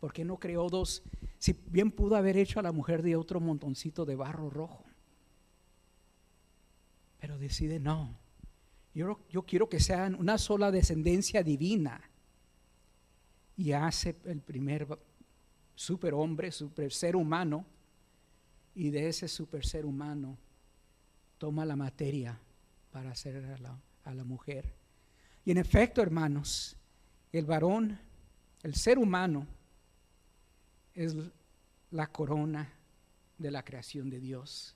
¿Por 0.00 0.12
qué 0.12 0.25
no 0.25 0.38
creó 0.38 0.68
dos? 0.68 1.02
Si 1.38 1.52
bien 1.66 1.90
pudo 1.90 2.16
haber 2.16 2.37
hecho 2.37 2.61
a 2.61 2.62
la 2.62 2.73
mujer 2.73 3.02
de 3.02 3.16
otro 3.16 3.40
montoncito 3.40 4.04
de 4.04 4.16
barro 4.16 4.50
rojo. 4.50 4.85
Pero 7.21 7.38
decide 7.38 7.80
no. 7.80 8.16
Yo, 8.98 9.44
quiero 9.46 9.68
que 9.68 9.78
sean 9.78 10.16
una 10.16 10.38
sola 10.38 10.72
descendencia 10.72 11.44
divina. 11.44 12.00
Y 13.56 13.70
hace 13.70 14.16
el 14.24 14.40
primer 14.40 14.88
superhombre, 15.76 16.50
super 16.50 16.92
ser 16.92 17.14
humano. 17.14 17.64
Y 18.74 18.90
de 18.90 19.08
ese 19.08 19.28
super 19.28 19.64
ser 19.64 19.86
humano 19.86 20.36
toma 21.38 21.64
la 21.64 21.76
materia 21.76 22.40
para 22.90 23.12
hacer 23.12 23.36
a 24.04 24.14
la, 24.14 24.24
mujer. 24.24 24.74
Y 25.44 25.52
en 25.52 25.58
efecto, 25.58 26.02
hermanos, 26.02 26.76
el 27.30 27.46
varón, 27.46 28.00
el 28.64 28.74
ser 28.74 28.98
humano, 28.98 29.46
es 30.92 31.14
la 31.92 32.08
corona 32.08 32.72
de 33.38 33.52
la 33.52 33.64
creación 33.64 34.10
de 34.10 34.18
Dios. 34.18 34.74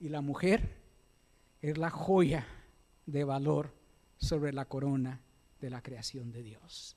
Y 0.00 0.10
la 0.10 0.20
mujer 0.20 0.82
es 1.62 1.78
la 1.78 1.88
joya 1.88 2.46
de 3.06 3.24
valor 3.24 3.72
sobre 4.16 4.52
la 4.52 4.64
corona 4.66 5.20
de 5.60 5.70
la 5.70 5.82
creación 5.82 6.30
de 6.32 6.42
Dios. 6.42 6.96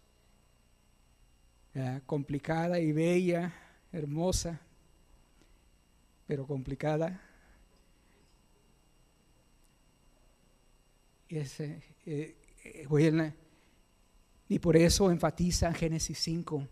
complicada 2.05 2.79
y 2.79 2.91
bella, 2.91 3.53
hermosa, 3.91 4.59
pero 6.25 6.47
complicada 6.47 7.21
Ese, 11.29 11.81
eh, 12.05 12.37
eh, 12.63 13.33
y 14.47 14.59
por 14.59 14.77
eso 14.77 15.11
enfatiza 15.11 15.67
en 15.67 15.73
Génesis 15.73 16.17
5 16.19 16.67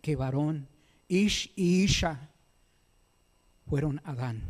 que, 0.00 0.16
varón, 0.16 0.68
Ish 1.08 1.52
y 1.54 1.82
Isha 1.82 2.30
fueron 3.66 4.00
Adán, 4.04 4.42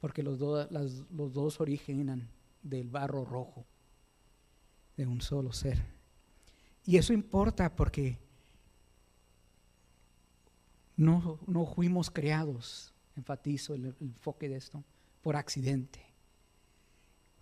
porque 0.00 0.22
los, 0.22 0.38
los 0.40 1.32
dos 1.32 1.60
originan 1.60 2.28
del 2.62 2.88
barro 2.88 3.24
rojo, 3.24 3.66
de 4.96 5.06
un 5.06 5.20
solo 5.20 5.52
ser. 5.52 5.82
Y 6.84 6.96
eso 6.96 7.12
importa 7.12 7.74
porque 7.74 8.18
no, 10.96 11.38
no 11.46 11.66
fuimos 11.66 12.10
creados, 12.10 12.92
enfatizo 13.16 13.74
el 13.74 13.94
enfoque 14.00 14.48
de 14.48 14.56
esto, 14.56 14.84
por 15.22 15.36
accidente 15.36 16.08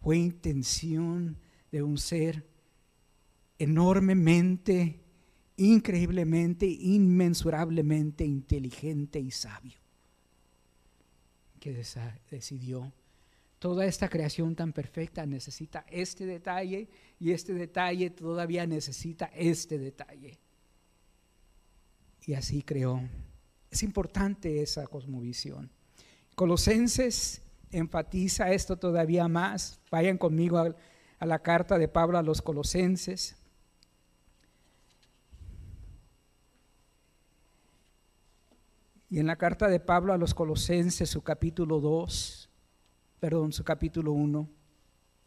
fue 0.07 0.19
intención 0.19 1.37
de 1.73 1.83
un 1.83 1.99
ser 1.99 2.47
enormemente, 3.59 5.01
increíblemente, 5.57 6.65
inmensurablemente 6.65 8.25
inteligente 8.25 9.19
y 9.19 9.33
sabio, 9.33 9.81
que 11.67 11.85
decidió 12.31 12.93
toda 13.59 13.87
esta 13.87 14.09
creación 14.09 14.55
tan 14.55 14.73
perfecta 14.73 15.27
necesita 15.27 15.85
este 15.91 16.25
detalle 16.27 16.89
y 17.19 17.33
este 17.33 17.55
detalle 17.55 18.11
todavía 18.11 18.67
necesita 18.67 19.27
este 19.35 19.79
detalle. 19.79 20.39
y 22.25 22.35
así 22.35 22.63
creó. 22.63 23.01
Es 23.71 23.83
importante 23.83 24.61
esa 24.61 24.87
cosmovisión. 24.87 25.71
Colosenses 26.35 27.43
enfatiza 27.71 28.53
esto 28.53 28.77
todavía 28.77 29.29
más. 29.29 29.81
Vayan 29.91 30.19
conmigo 30.19 30.59
a, 30.59 30.75
a 31.19 31.27
la 31.27 31.41
carta 31.41 31.79
de 31.79 31.89
Pablo 31.89 32.19
a 32.19 32.23
los 32.23 32.43
Colosenses. 32.43 33.36
Y 39.09 39.21
en 39.21 39.27
la 39.27 39.37
carta 39.37 39.69
de 39.69 39.79
Pablo 39.79 40.13
a 40.13 40.19
los 40.19 40.35
Colosenses, 40.35 41.09
su 41.09 41.23
capítulo 41.23 41.79
2, 41.81 42.49
perdón, 43.21 43.53
su 43.53 43.63
capítulo 43.63 44.13
1, 44.13 44.49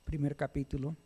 primer 0.04 0.36
capítulo. 0.36 0.98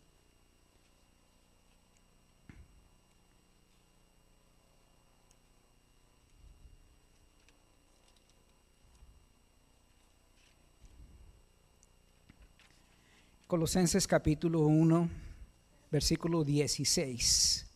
Colosenses 13.46 14.08
capítulo 14.08 14.62
1, 14.62 15.10
versículo 15.92 16.44
16. 16.44 17.68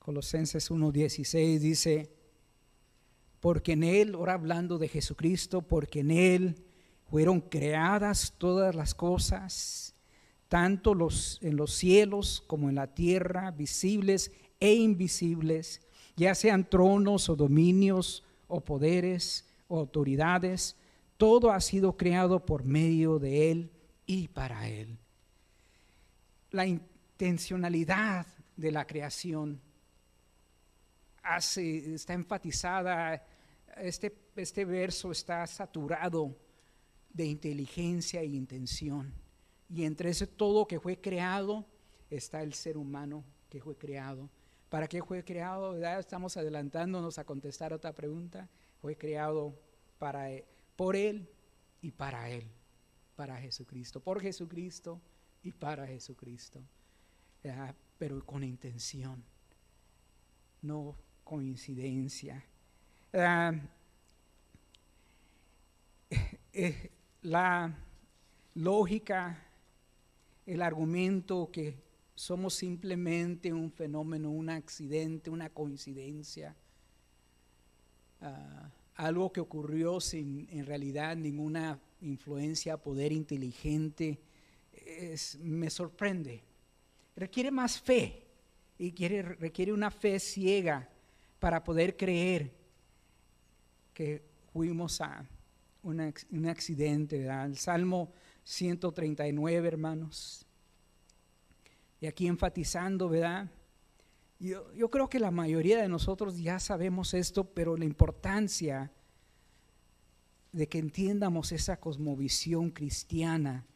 Colosenses 0.00 0.68
1, 0.68 0.90
16 0.90 1.60
dice, 1.60 2.17
porque 3.48 3.72
en 3.72 3.82
Él, 3.82 4.14
ahora 4.14 4.34
hablando 4.34 4.76
de 4.76 4.88
Jesucristo, 4.88 5.62
porque 5.62 6.00
en 6.00 6.10
Él 6.10 6.66
fueron 7.10 7.40
creadas 7.40 8.34
todas 8.36 8.74
las 8.74 8.94
cosas, 8.94 9.94
tanto 10.48 10.92
los, 10.92 11.38
en 11.40 11.56
los 11.56 11.72
cielos 11.72 12.44
como 12.46 12.68
en 12.68 12.74
la 12.74 12.88
tierra, 12.88 13.50
visibles 13.50 14.32
e 14.60 14.74
invisibles, 14.74 15.80
ya 16.14 16.34
sean 16.34 16.68
tronos 16.68 17.30
o 17.30 17.36
dominios 17.36 18.22
o 18.48 18.60
poderes 18.60 19.46
o 19.66 19.78
autoridades, 19.78 20.76
todo 21.16 21.50
ha 21.50 21.62
sido 21.62 21.96
creado 21.96 22.44
por 22.44 22.64
medio 22.64 23.18
de 23.18 23.50
Él 23.50 23.70
y 24.04 24.28
para 24.28 24.68
Él. 24.68 24.98
La 26.50 26.66
intencionalidad 26.66 28.26
de 28.58 28.72
la 28.72 28.86
creación 28.86 29.58
está 31.24 32.12
enfatizada, 32.12 33.24
este, 33.80 34.16
este 34.36 34.64
verso 34.64 35.10
está 35.10 35.46
saturado 35.46 36.36
de 37.12 37.26
inteligencia 37.26 38.20
e 38.20 38.26
intención. 38.26 39.12
Y 39.68 39.84
entre 39.84 40.10
ese 40.10 40.26
todo 40.26 40.66
que 40.66 40.80
fue 40.80 41.00
creado 41.00 41.66
está 42.10 42.42
el 42.42 42.54
ser 42.54 42.76
humano 42.76 43.24
que 43.48 43.60
fue 43.60 43.76
creado. 43.76 44.30
¿Para 44.68 44.86
qué 44.86 45.02
fue 45.02 45.24
creado? 45.24 45.78
Ya 45.78 45.98
estamos 45.98 46.36
adelantándonos 46.36 47.18
a 47.18 47.24
contestar 47.24 47.72
otra 47.72 47.94
pregunta. 47.94 48.48
Fue 48.80 48.96
creado 48.96 49.58
para, 49.98 50.28
por 50.76 50.94
Él 50.94 51.28
y 51.80 51.90
para 51.90 52.30
Él, 52.30 52.44
para 53.16 53.36
Jesucristo, 53.38 54.00
por 54.00 54.20
Jesucristo 54.20 55.00
y 55.42 55.52
para 55.52 55.86
Jesucristo. 55.86 56.62
pero 57.98 58.24
con 58.24 58.44
intención, 58.44 59.24
no 60.62 60.96
coincidencia. 61.24 62.44
Ah, 63.14 63.54
eh, 66.52 66.90
la 67.22 67.74
lógica, 68.54 69.46
el 70.44 70.60
argumento 70.60 71.48
que 71.50 71.74
somos 72.14 72.52
simplemente 72.52 73.50
un 73.50 73.72
fenómeno, 73.72 74.30
un 74.30 74.50
accidente, 74.50 75.30
una 75.30 75.48
coincidencia, 75.48 76.54
ah, 78.20 78.70
algo 78.96 79.32
que 79.32 79.40
ocurrió 79.40 80.00
sin 80.00 80.46
en 80.50 80.66
realidad 80.66 81.16
ninguna 81.16 81.80
influencia, 82.02 82.76
poder 82.76 83.12
inteligente, 83.12 84.18
me 85.40 85.70
sorprende. 85.70 86.42
Requiere 87.16 87.50
más 87.50 87.80
fe 87.80 88.26
y 88.78 88.92
quiere, 88.92 89.22
requiere 89.22 89.72
una 89.72 89.90
fe 89.90 90.20
ciega 90.20 90.88
para 91.38 91.64
poder 91.64 91.96
creer 91.96 92.57
que 93.98 94.22
fuimos 94.52 95.00
a 95.00 95.28
un 95.82 96.46
accidente, 96.46 97.18
¿verdad? 97.18 97.46
El 97.46 97.58
Salmo 97.58 98.12
139, 98.44 99.66
hermanos. 99.66 100.46
Y 102.00 102.06
aquí 102.06 102.28
enfatizando, 102.28 103.08
¿verdad? 103.08 103.50
Yo, 104.38 104.72
yo 104.72 104.88
creo 104.88 105.08
que 105.08 105.18
la 105.18 105.32
mayoría 105.32 105.82
de 105.82 105.88
nosotros 105.88 106.38
ya 106.38 106.60
sabemos 106.60 107.12
esto, 107.12 107.42
pero 107.42 107.76
la 107.76 107.86
importancia 107.86 108.92
de 110.52 110.68
que 110.68 110.78
entiendamos 110.78 111.50
esa 111.50 111.80
cosmovisión 111.80 112.70
cristiana 112.70 113.66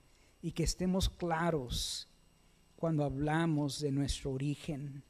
y 0.41 0.53
que 0.53 0.63
estemos 0.63 1.09
claros 1.09 2.09
cuando 2.77 3.03
hablamos 3.03 3.81
de 3.81 3.91
nuestro 3.91 4.31
origen. 4.31 5.03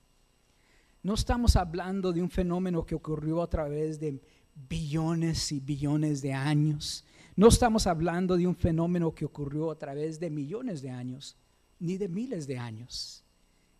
No 1.02 1.12
estamos 1.12 1.56
hablando 1.56 2.14
de 2.14 2.22
un 2.22 2.30
fenómeno 2.30 2.86
que 2.86 2.94
ocurrió 2.94 3.42
a 3.42 3.50
través 3.50 4.00
de 4.00 4.22
billones 4.54 5.52
y 5.52 5.60
billones 5.60 6.22
de 6.22 6.32
años. 6.32 7.04
No 7.36 7.48
estamos 7.48 7.86
hablando 7.86 8.36
de 8.36 8.46
un 8.46 8.56
fenómeno 8.56 9.14
que 9.14 9.24
ocurrió 9.24 9.70
a 9.70 9.78
través 9.78 10.20
de 10.20 10.30
millones 10.30 10.82
de 10.82 10.90
años, 10.90 11.36
ni 11.78 11.96
de 11.96 12.08
miles 12.08 12.46
de 12.46 12.58
años. 12.58 13.24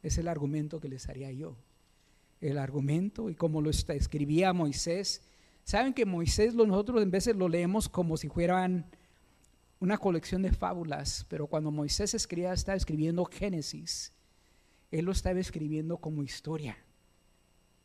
Es 0.03 0.19
el 0.19 0.29
argumento 0.29 0.81
que 0.81 0.89
les 0.89 1.09
haría 1.09 1.31
yo. 1.33 1.57
El 2.41 2.59
argumento, 2.59 3.31
y 3.31 3.35
como 3.35 3.61
lo 3.61 3.71
escribía 3.71 4.53
Moisés, 4.53 5.23
saben 5.65 5.95
que 5.95 6.07
Moisés 6.07 6.55
nosotros 6.55 7.03
en 7.03 7.11
veces 7.11 7.37
lo 7.37 7.49
leemos 7.49 7.89
como 7.89 8.17
si 8.17 8.29
fueran 8.29 8.87
una 9.79 9.99
colección 9.99 10.43
de 10.43 10.53
fábulas, 10.53 11.27
pero 11.29 11.47
cuando 11.47 11.71
Moisés 11.71 12.15
escribía, 12.15 12.53
estaba 12.53 12.77
escribiendo 12.77 13.25
Génesis, 13.25 14.13
él 14.91 15.05
lo 15.05 15.13
estaba 15.13 15.41
escribiendo 15.41 15.99
como 15.99 16.23
historia 16.23 16.77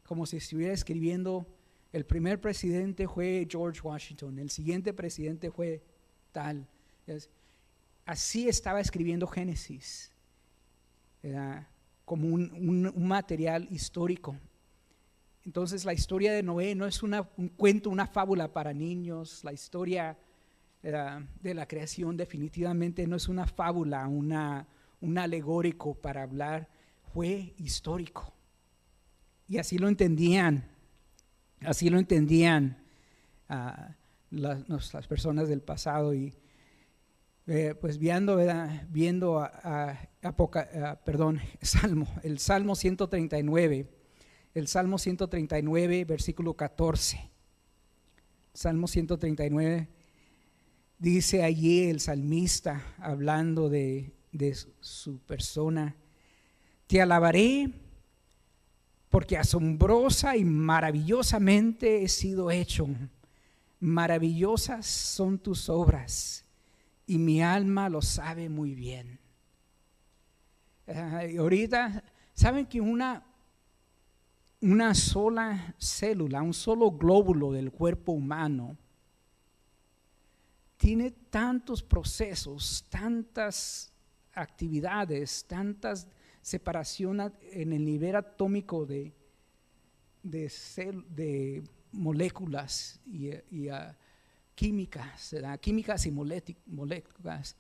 como 0.08 0.26
si 0.26 0.38
estuviera 0.38 0.73
escribiendo, 0.73 1.45
el 1.93 2.06
primer 2.06 2.39
presidente 2.41 3.08
fue 3.08 3.47
George 3.50 3.82
Washington, 3.82 4.39
el 4.39 4.50
siguiente 4.50 4.93
presidente 4.93 5.52
fue 5.52 5.82
tal. 6.32 6.67
Así 8.06 8.47
estaba 8.47 8.80
escribiendo 8.80 9.28
Génesis, 9.28 10.12
como 12.06 12.28
un, 12.28 12.93
material 13.08 13.67
histórico. 13.71 14.38
Entonces 15.45 15.86
la 15.86 15.93
historia 15.93 16.34
de 16.34 16.43
Noé 16.43 16.76
no 16.76 16.86
es 16.86 17.02
un 17.04 17.15
cuento, 17.56 17.89
una 17.89 18.08
fábula 18.08 18.52
para 18.52 18.73
niños, 18.73 19.43
la 19.43 19.54
historia 19.54 20.17
de 20.82 21.54
la 21.54 21.67
creación 21.67 22.15
definitivamente 22.15 23.08
no 23.08 23.15
es 23.15 23.28
una 23.28 23.45
fábula, 23.45 24.08
una, 24.08 24.67
un 25.02 25.17
alegórico 25.17 25.95
para 25.95 26.23
hablar, 26.23 26.69
fue 27.13 27.54
histórico. 27.58 28.34
Y 29.47 29.58
así 29.58 29.78
lo 29.78 29.88
entendían, 29.88 30.69
así 31.62 31.89
lo 31.89 32.00
entendían 32.00 32.78
uh, 33.50 33.91
las, 34.32 35.08
personas 35.08 35.48
del 35.48 35.62
pasado. 35.62 36.13
Y 36.13 36.34
eh, 37.48 37.76
pues 37.80 37.98
viendo, 37.98 38.38
viendo 38.89 39.39
a, 39.39 39.98
perdón, 41.06 41.39
Salmo, 41.62 42.08
el 42.24 42.39
Salmo 42.39 42.76
139, 42.76 43.89
el 44.54 44.67
Salmo 44.67 44.98
139, 44.98 46.06
versículo 46.06 46.54
14. 46.54 47.32
Salmo 48.54 48.88
139 48.88 49.88
dice 51.00 51.43
allí 51.43 51.84
el 51.84 52.00
salmista 52.00 52.96
hablando 52.98 53.70
de, 53.70 54.13
de 54.32 54.56
su 54.80 55.20
persona, 55.20 55.96
te 56.88 57.02
alabaré 57.02 57.72
porque 59.10 59.38
asombrosa 59.38 60.36
y 60.36 60.43
maravillosamente 60.43 62.04
he 62.04 62.08
sido 62.08 62.52
hecho. 62.52 62.88
Maravillosas 63.80 64.86
son 64.86 65.39
tus 65.39 65.70
obras 65.70 66.46
y 67.06 67.17
mi 67.17 67.41
alma 67.41 67.89
lo 67.89 68.02
sabe 68.02 68.50
muy 68.50 68.76
bien. 68.76 69.20
ahorita, 71.38 72.04
¿saben 72.34 72.65
que 72.65 72.82
una, 72.82 73.24
una 74.62 74.93
sola 74.93 75.76
célula, 75.78 76.41
un 76.41 76.54
solo 76.54 76.91
glóbulo 76.91 77.52
del 77.52 77.72
cuerpo 77.72 78.12
humano 78.12 78.78
tiene 80.78 81.12
tantos 81.12 81.82
procesos, 81.82 82.86
tantas 82.89 83.91
actividades, 84.34 85.46
tantas 85.48 86.08
separación 86.48 87.34
en 87.52 87.74
el 87.74 87.84
nivel 87.84 88.16
atómico 88.16 88.86
de, 88.86 89.12
de, 90.24 91.62
moléculas 91.92 93.02
y, 93.06 93.32
químicas, 94.56 95.36
químicas 95.60 96.06
y 96.06 96.12
moléculas 96.12 97.58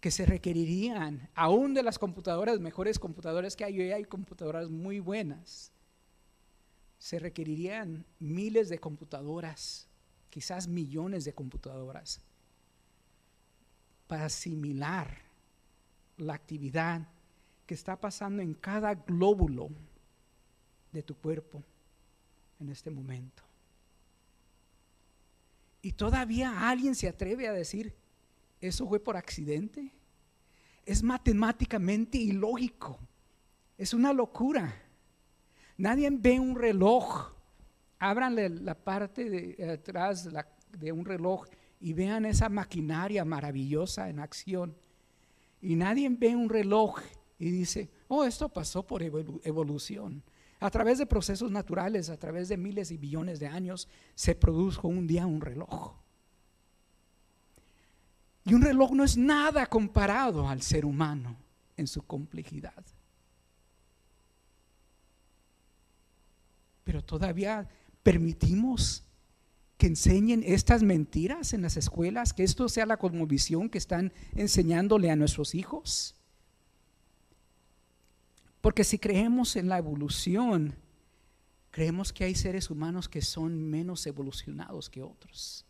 que 0.00 0.10
se 0.10 0.24
requerirían, 0.24 1.28
aún 1.34 1.74
de 1.74 1.82
las 1.82 1.98
computadoras, 1.98 2.60
mejores 2.60 2.98
computadoras 2.98 3.56
que 3.56 3.66
hay, 3.66 3.78
hoy 3.78 3.92
hay 3.92 4.04
computadoras 4.04 4.70
muy 4.70 5.00
buenas, 5.00 5.70
se 6.98 7.18
requerirían 7.18 8.06
miles 8.20 8.70
de 8.70 8.78
computadoras, 8.78 9.86
quizás 10.30 10.66
millones 10.66 11.26
de 11.26 11.34
computadoras, 11.34 12.22
para 14.06 14.24
asimilar 14.24 15.18
la 16.16 16.32
actividad 16.32 17.06
que 17.70 17.74
está 17.74 17.94
pasando 17.94 18.42
en 18.42 18.52
cada 18.52 18.96
glóbulo 18.96 19.70
de 20.90 21.04
tu 21.04 21.14
cuerpo 21.14 21.62
en 22.58 22.68
este 22.68 22.90
momento. 22.90 23.44
Y 25.80 25.92
todavía 25.92 26.68
alguien 26.68 26.96
se 26.96 27.06
atreve 27.06 27.46
a 27.46 27.52
decir, 27.52 27.94
¿eso 28.60 28.88
fue 28.88 28.98
por 28.98 29.16
accidente? 29.16 29.88
Es 30.84 31.04
matemáticamente 31.04 32.18
ilógico. 32.18 32.98
Es 33.78 33.94
una 33.94 34.12
locura. 34.12 34.74
Nadie 35.76 36.10
ve 36.10 36.40
un 36.40 36.56
reloj. 36.56 37.36
Ábranle 38.00 38.48
la 38.48 38.74
parte 38.74 39.30
de 39.30 39.70
atrás 39.70 40.28
de 40.72 40.90
un 40.90 41.04
reloj 41.04 41.46
y 41.78 41.92
vean 41.92 42.24
esa 42.24 42.48
maquinaria 42.48 43.24
maravillosa 43.24 44.08
en 44.08 44.18
acción. 44.18 44.76
Y 45.62 45.76
nadie 45.76 46.08
ve 46.08 46.34
un 46.34 46.48
reloj 46.48 47.00
y 47.40 47.50
dice, 47.50 47.88
oh, 48.06 48.24
esto 48.24 48.50
pasó 48.50 48.86
por 48.86 49.02
evolución. 49.02 50.22
A 50.60 50.70
través 50.70 50.98
de 50.98 51.06
procesos 51.06 51.50
naturales, 51.50 52.10
a 52.10 52.18
través 52.18 52.50
de 52.50 52.58
miles 52.58 52.90
y 52.90 52.98
billones 52.98 53.40
de 53.40 53.46
años, 53.46 53.88
se 54.14 54.34
produjo 54.34 54.88
un 54.88 55.06
día 55.06 55.26
un 55.26 55.40
reloj. 55.40 55.94
Y 58.44 58.52
un 58.52 58.60
reloj 58.60 58.92
no 58.92 59.04
es 59.04 59.16
nada 59.16 59.64
comparado 59.66 60.46
al 60.46 60.60
ser 60.60 60.84
humano 60.84 61.34
en 61.78 61.86
su 61.86 62.02
complejidad. 62.02 62.84
Pero 66.84 67.02
todavía 67.02 67.66
permitimos 68.02 69.02
que 69.78 69.86
enseñen 69.86 70.42
estas 70.44 70.82
mentiras 70.82 71.54
en 71.54 71.62
las 71.62 71.78
escuelas, 71.78 72.34
que 72.34 72.44
esto 72.44 72.68
sea 72.68 72.84
la 72.84 72.98
cosmovisión 72.98 73.70
que 73.70 73.78
están 73.78 74.12
enseñándole 74.34 75.10
a 75.10 75.16
nuestros 75.16 75.54
hijos. 75.54 76.19
Porque 78.60 78.84
si 78.84 78.98
creemos 78.98 79.56
en 79.56 79.68
la 79.68 79.78
evolución, 79.78 80.76
creemos 81.70 82.12
que 82.12 82.24
hay 82.24 82.34
seres 82.34 82.70
humanos 82.70 83.08
que 83.08 83.22
son 83.22 83.70
menos 83.70 84.06
evolucionados 84.06 84.90
que 84.90 85.02
otros. 85.02 85.64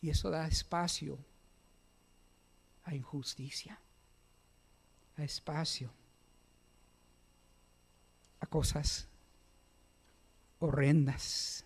Y 0.00 0.10
eso 0.10 0.28
da 0.28 0.46
espacio 0.46 1.18
a 2.84 2.94
injusticia, 2.94 3.78
a 5.16 5.24
espacio 5.24 5.90
a 8.40 8.46
cosas 8.46 9.08
horrendas. 10.58 11.64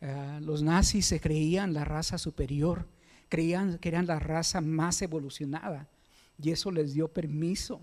Eh, 0.00 0.40
los 0.42 0.62
nazis 0.62 1.06
se 1.06 1.20
creían 1.20 1.72
la 1.72 1.84
raza 1.84 2.18
superior, 2.18 2.88
creían 3.28 3.78
que 3.78 3.90
eran 3.90 4.08
la 4.08 4.18
raza 4.18 4.60
más 4.60 5.00
evolucionada 5.02 5.88
y 6.40 6.50
eso 6.50 6.70
les 6.70 6.94
dio 6.94 7.08
permiso, 7.08 7.80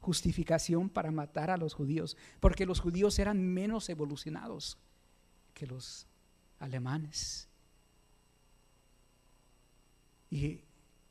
justificación 0.00 0.88
para 0.88 1.10
matar 1.10 1.50
a 1.50 1.56
los 1.56 1.74
judíos, 1.74 2.16
porque 2.40 2.66
los 2.66 2.80
judíos 2.80 3.18
eran 3.18 3.42
menos 3.42 3.88
evolucionados 3.88 4.78
que 5.54 5.66
los 5.66 6.06
alemanes. 6.58 7.48
Y, 10.30 10.60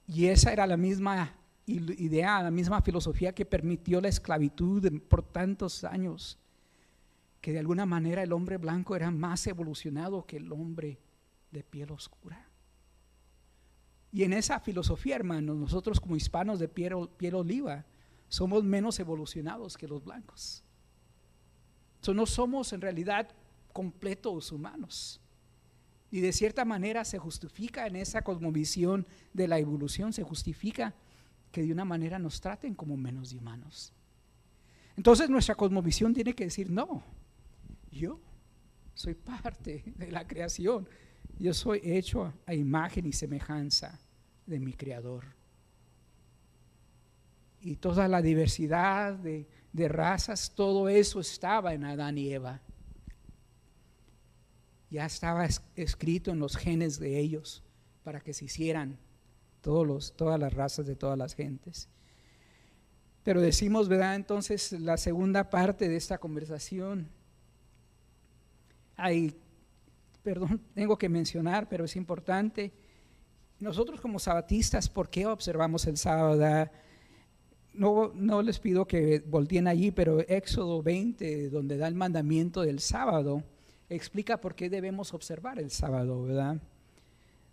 esa 0.07 0.53
era 0.53 0.67
la 0.67 0.77
misma 0.77 1.33
idea, 1.65 2.43
la 2.43 2.51
misma 2.51 2.81
filosofía 2.81 3.33
que 3.33 3.45
permitió 3.45 3.99
la 3.99 4.07
esclavitud 4.07 5.01
por 5.09 5.23
tantos 5.23 5.83
años, 5.83 6.37
que 7.41 7.51
de 7.51 7.59
alguna 7.59 7.85
manera 7.85 8.21
el 8.21 8.33
hombre 8.33 8.57
blanco 8.57 8.95
era 8.95 9.09
más 9.09 9.47
evolucionado 9.47 10.25
que 10.25 10.37
el 10.37 10.51
hombre 10.51 10.99
de 11.51 11.63
piel 11.63 11.91
oscura. 11.91 12.47
Y 14.15 14.23
en 14.23 14.31
esa 14.31 14.61
filosofía, 14.61 15.17
hermanos, 15.17 15.57
nosotros 15.57 15.99
como 15.99 16.15
hispanos 16.15 16.57
de 16.57 16.69
piel, 16.69 17.09
piel 17.17 17.35
oliva 17.35 17.83
somos 18.29 18.63
menos 18.63 18.97
evolucionados 19.01 19.75
que 19.75 19.89
los 19.89 20.05
blancos. 20.05 20.63
no 22.13 22.25
somos 22.25 22.71
en 22.71 22.79
realidad 22.79 23.27
completos 23.73 24.53
humanos. 24.53 25.19
Y 26.11 26.21
de 26.21 26.31
cierta 26.31 26.63
manera 26.63 27.03
se 27.03 27.19
justifica 27.19 27.87
en 27.87 27.97
esa 27.97 28.21
cosmovisión 28.21 29.05
de 29.33 29.49
la 29.49 29.59
evolución, 29.59 30.13
se 30.13 30.23
justifica 30.23 30.93
que 31.51 31.63
de 31.63 31.73
una 31.73 31.83
manera 31.83 32.17
nos 32.17 32.39
traten 32.39 32.73
como 32.73 32.95
menos 32.95 33.33
humanos. 33.33 33.91
Entonces 34.95 35.29
nuestra 35.29 35.55
cosmovisión 35.55 36.13
tiene 36.13 36.33
que 36.33 36.45
decir, 36.45 36.71
no, 36.71 37.03
yo 37.91 38.21
soy 38.93 39.13
parte 39.13 39.83
de 39.93 40.09
la 40.09 40.25
creación, 40.25 40.87
yo 41.37 41.53
soy 41.53 41.81
hecho 41.83 42.33
a 42.45 42.53
imagen 42.53 43.05
y 43.07 43.11
semejanza 43.11 43.99
de 44.45 44.59
mi 44.59 44.73
Creador. 44.73 45.25
Y 47.61 47.77
toda 47.77 48.07
la 48.07 48.21
diversidad 48.21 49.13
de, 49.13 49.47
razas, 49.87 50.53
todo 50.55 50.87
eso 50.87 51.19
estaba 51.19 51.73
en 51.73 51.83
Adán 51.83 52.17
y 52.17 52.31
Eva. 52.31 52.61
Ya 54.91 55.05
estaba 55.05 55.47
escrito 55.75 56.31
en 56.31 56.39
los 56.39 56.55
genes 56.55 56.99
de 56.99 57.19
ellos 57.19 57.63
para 58.03 58.21
que 58.21 58.33
se 58.33 58.45
hicieran 58.45 58.99
todos 59.61 59.85
los, 59.85 60.15
todas 60.15 60.39
las 60.39 60.53
razas 60.53 60.85
de 60.85 60.95
todas 60.95 61.17
las 61.17 61.33
gentes. 61.33 61.89
Pero 63.23 63.41
decimos, 63.41 63.89
¿verdad? 63.89 64.15
Entonces, 64.15 64.71
la 64.73 64.97
segunda 64.97 65.49
parte 65.49 65.89
de 65.89 65.95
esta 65.95 66.19
conversación, 66.19 67.09
hay, 68.95 69.35
perdón, 70.21 70.61
tengo 70.75 70.99
que 70.99 71.09
mencionar, 71.09 71.67
pero 71.67 71.85
es 71.85 71.95
importante 71.95 72.71
nosotros 73.59 74.01
como 74.01 74.19
sabatistas, 74.19 74.89
¿por 74.89 75.09
qué 75.09 75.25
observamos 75.25 75.85
el 75.87 75.97
sábado? 75.97 76.69
No, 77.73 78.11
no 78.13 78.41
les 78.41 78.59
pido 78.59 78.85
que 78.85 79.23
volteen 79.25 79.67
allí, 79.67 79.91
pero 79.91 80.19
Éxodo 80.21 80.81
20, 80.81 81.49
donde 81.49 81.77
da 81.77 81.87
el 81.87 81.95
mandamiento 81.95 82.61
del 82.61 82.79
sábado, 82.79 83.43
explica 83.89 84.37
por 84.39 84.55
qué 84.55 84.69
debemos 84.69 85.13
observar 85.13 85.59
el 85.59 85.71
sábado, 85.71 86.23
¿verdad? 86.23 86.57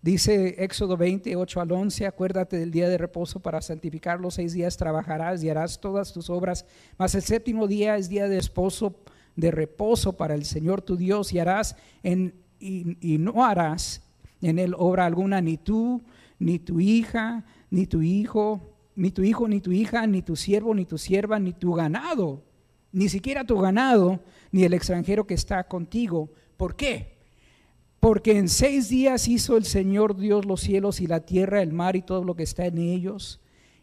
Dice 0.01 0.57
Éxodo 0.59 0.97
20, 0.97 1.37
8 1.37 1.61
al 1.61 1.71
11, 1.71 2.07
acuérdate 2.07 2.57
del 2.57 2.73
día 2.73 2.88
de 2.88 2.99
reposo 2.99 3.38
para 3.38 3.62
santificarlo, 3.62 4.33
seis 4.33 4.53
días 4.53 4.77
trabajarás 4.77 5.45
y 5.45 5.51
harás 5.51 5.81
todas 5.81 6.12
tus 6.12 6.29
obras, 6.29 6.67
mas 6.99 7.15
el 7.15 7.23
séptimo 7.23 7.69
día 7.69 7.97
es 7.97 8.09
día 8.09 8.27
de 8.27 8.38
esposo, 8.38 8.97
de 9.37 9.53
reposo 9.53 10.17
para 10.17 10.35
el 10.35 10.45
Señor 10.45 10.83
tu 10.83 10.97
Dios 10.97 11.33
y 11.33 11.38
harás 11.38 11.77
en, 12.03 12.35
y 12.59 13.19
no 13.19 13.45
harás 13.45 14.03
en 14.49 14.59
él 14.59 14.75
obra 14.77 15.07
alguna, 15.07 15.41
ni 15.41 15.57
tú, 15.57 16.03
ni 16.39 16.59
tu 16.59 16.81
hija, 16.81 17.45
ni 17.71 17.87
tu 17.87 18.03
hijo, 18.03 18.73
ni 18.95 19.11
tu 19.11 19.23
hijo, 19.23 19.49
ni 19.49 19.61
tu 19.61 19.73
hija, 19.73 20.07
ni 20.07 20.23
tu 20.23 20.37
siervo, 20.37 20.75
ni 20.75 20.85
tu 20.85 20.99
sierva, 20.99 21.39
ni 21.39 21.53
tu 21.53 21.73
ganado, 21.73 22.43
ni 22.93 23.09
siquiera 23.09 23.45
tu 23.45 23.59
ganado, 23.59 24.21
ni 24.51 24.65
el 24.65 24.75
extranjero 24.75 25.27
que 25.27 25.35
está 25.35 25.65
contigo. 25.65 26.31
¿Por 26.57 26.77
qué? 26.77 27.17
Porque 28.01 28.37
en 28.37 28.49
seis 28.49 28.89
días 28.89 29.29
hizo 29.29 29.57
el 29.57 29.65
Señor 29.65 30.17
Dios 30.17 30.45
los 30.45 30.61
cielos 30.61 31.01
y 31.01 31.07
la 31.07 31.21
tierra, 31.21 31.63
el 31.63 31.73
mar 31.73 31.97
y 31.97 32.03
todo 32.03 32.25
lo 32.25 32.35
que 32.35 32.43
está 32.43 32.67
en 32.67 32.79
ellos, 32.79 33.41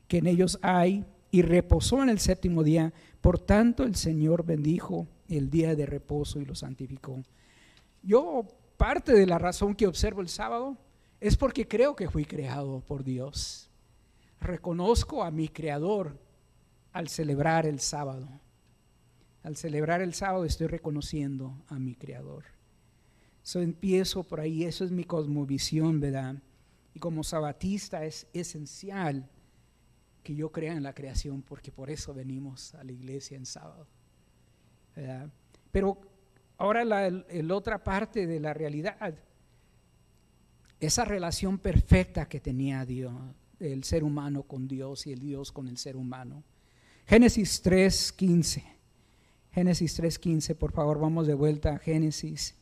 que 0.07 0.17
en 0.17 0.27
ellos 0.27 0.59
hay, 0.61 1.05
y 1.31 1.41
reposó 1.41 2.03
en 2.03 2.09
el 2.09 2.19
séptimo 2.19 2.63
día. 2.63 2.93
Por 3.21 3.39
tanto, 3.39 3.83
el 3.83 3.95
Señor 3.95 4.45
bendijo 4.45 5.07
el 5.27 5.49
día 5.49 5.75
de 5.75 5.85
reposo 5.85 6.39
y 6.39 6.45
lo 6.45 6.55
santificó. 6.55 7.23
Yo 8.01 8.45
parte 8.79 9.11
de 9.11 9.27
la 9.27 9.37
razón 9.37 9.75
que 9.75 9.87
observo 9.87 10.21
el 10.21 10.29
sábado 10.29 10.77
es 11.19 11.35
porque 11.35 11.67
creo 11.67 11.97
que 11.97 12.09
fui 12.09 12.23
creado 12.23 12.79
por 12.79 13.03
Dios. 13.03 13.69
Reconozco 14.39 15.21
a 15.21 15.31
mi 15.31 15.49
creador 15.49 16.17
al 16.93 17.09
celebrar 17.09 17.65
el 17.65 17.81
sábado. 17.81 18.29
Al 19.43 19.57
celebrar 19.57 20.01
el 20.01 20.13
sábado 20.13 20.45
estoy 20.45 20.67
reconociendo 20.67 21.61
a 21.67 21.77
mi 21.77 21.93
creador. 21.93 22.45
Eso 23.43 23.59
empiezo 23.59 24.23
por 24.23 24.39
ahí, 24.39 24.63
eso 24.63 24.85
es 24.85 24.91
mi 24.91 25.03
cosmovisión, 25.03 25.99
¿verdad? 25.99 26.35
Y 26.93 26.99
como 26.99 27.25
sabatista 27.25 28.05
es 28.05 28.27
esencial 28.31 29.29
que 30.23 30.35
yo 30.35 30.53
crea 30.53 30.71
en 30.71 30.83
la 30.83 30.93
creación 30.93 31.41
porque 31.41 31.69
por 31.69 31.89
eso 31.89 32.13
venimos 32.13 32.73
a 32.75 32.85
la 32.85 32.93
iglesia 32.93 33.35
en 33.35 33.45
sábado. 33.45 33.87
¿verdad? 34.95 35.29
Pero 35.69 36.08
Ahora 36.59 36.83
la 36.83 37.55
otra 37.55 37.83
parte 37.83 38.27
de 38.27 38.39
la 38.39 38.53
realidad, 38.53 39.15
esa 40.79 41.05
relación 41.05 41.57
perfecta 41.57 42.27
que 42.27 42.39
tenía 42.41 42.85
Dios, 42.85 43.13
el 43.59 43.83
ser 43.85 44.03
humano 44.03 44.43
con 44.43 44.67
Dios 44.67 45.07
y 45.07 45.13
el 45.13 45.19
Dios 45.19 45.51
con 45.53 45.67
el 45.69 45.77
ser 45.77 45.95
humano. 45.95 46.43
Génesis 47.07 47.63
3.15. 47.63 48.63
Génesis 49.51 49.99
3.15, 49.99 50.55
por 50.55 50.73
favor, 50.73 50.99
vamos 50.99 51.27
de 51.27 51.33
vuelta 51.33 51.75
a 51.75 51.79
Génesis. 51.79 52.55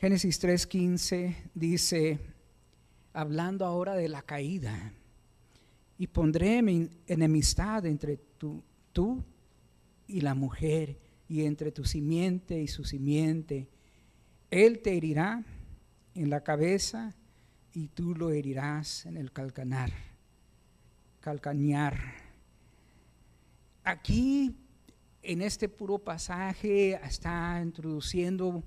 Génesis 0.00 0.40
3:15 0.40 1.50
dice, 1.52 2.18
hablando 3.12 3.66
ahora 3.66 3.94
de 3.94 4.08
la 4.08 4.22
caída, 4.22 4.94
y 5.98 6.06
pondré 6.06 6.62
mi 6.62 6.88
enemistad 7.06 7.84
entre 7.84 8.16
tú, 8.16 8.62
tú 8.94 9.22
y 10.06 10.22
la 10.22 10.34
mujer, 10.34 10.98
y 11.28 11.44
entre 11.44 11.70
tu 11.70 11.84
simiente 11.84 12.62
y 12.62 12.66
su 12.66 12.82
simiente. 12.82 13.68
Él 14.50 14.80
te 14.80 14.96
herirá 14.96 15.44
en 16.14 16.30
la 16.30 16.42
cabeza 16.42 17.14
y 17.74 17.88
tú 17.88 18.14
lo 18.14 18.30
herirás 18.30 19.04
en 19.04 19.18
el 19.18 19.32
calcanar, 19.32 19.92
calcañar. 21.20 21.98
Aquí, 23.84 24.56
en 25.22 25.42
este 25.42 25.68
puro 25.68 25.98
pasaje, 25.98 26.94
está 26.94 27.60
introduciendo 27.62 28.64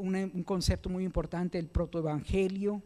un, 0.00 0.42
concepto 0.44 0.88
muy 0.88 1.04
importante, 1.04 1.58
el 1.58 1.68
protoevangelio, 1.68 2.82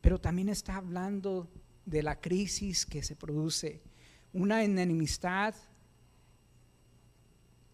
pero 0.00 0.20
también 0.20 0.48
está 0.48 0.76
hablando 0.76 1.50
de 1.84 2.02
la 2.02 2.20
crisis 2.20 2.86
que 2.86 3.02
se 3.02 3.16
produce, 3.16 3.82
una 4.32 4.62
enemistad 4.62 5.54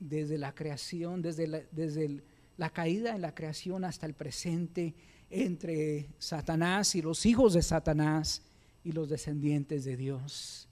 desde 0.01 0.39
la 0.39 0.55
creación, 0.55 1.23
desde 1.23 1.47
la, 1.47 1.61
desde 1.71 2.23
la 2.57 2.71
caída 2.71 3.15
en 3.15 3.23
la 3.23 3.35
creación 3.35 3.85
hasta 3.85 4.07
el 4.07 4.15
presente, 4.15 4.95
entre 5.31 6.09
Satanás 6.19 6.95
y 6.95 7.03
los 7.03 7.27
hijos 7.27 7.55
de 7.55 7.63
Satanás 7.63 8.43
y 8.85 8.93
los 8.93 9.09
descendientes 9.09 9.85
de 9.85 9.97
Dios, 9.97 10.69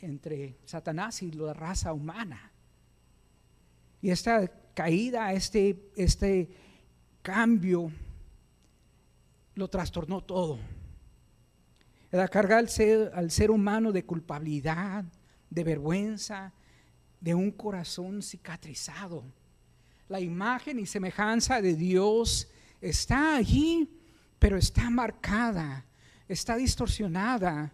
entre 0.00 0.56
Satanás 0.64 1.22
y 1.22 1.30
la 1.32 1.52
raza 1.52 1.92
humana. 1.92 2.50
Y 4.00 4.10
esta 4.10 4.48
caída, 4.74 5.32
este, 5.32 5.90
este 5.96 6.50
cambio, 7.22 7.90
lo 9.54 9.68
trastornó 9.68 10.22
todo. 10.22 10.58
Al 12.10 12.68
ser, 12.68 13.10
al 13.14 13.30
ser 13.30 13.50
humano 13.50 13.92
de 13.92 14.04
culpabilidad, 14.04 15.04
de 15.48 15.64
vergüenza, 15.64 16.52
de 17.20 17.34
un 17.34 17.50
corazón 17.50 18.20
cicatrizado. 18.20 19.24
La 20.08 20.20
imagen 20.20 20.78
y 20.78 20.86
semejanza 20.86 21.62
de 21.62 21.74
Dios 21.74 22.48
está 22.80 23.36
allí, 23.36 23.88
pero 24.38 24.58
está 24.58 24.90
marcada, 24.90 25.86
está 26.28 26.56
distorsionada, 26.56 27.72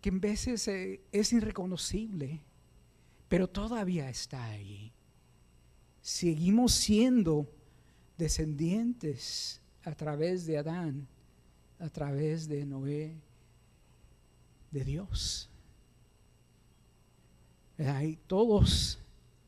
que 0.00 0.10
en 0.10 0.20
veces 0.20 0.68
eh, 0.68 1.00
es 1.10 1.32
irreconocible, 1.32 2.40
pero 3.28 3.48
todavía 3.48 4.08
está 4.10 4.44
allí. 4.44 4.92
Seguimos 6.02 6.74
siendo 6.74 7.48
descendientes 8.18 9.60
a 9.84 9.94
través 9.94 10.44
de 10.44 10.58
Adán, 10.58 11.06
a 11.78 11.88
través 11.88 12.48
de 12.48 12.66
Noé, 12.66 13.14
de 14.70 14.84
Dios. 14.84 15.48
Hay 17.78 18.18
todos 18.26 18.98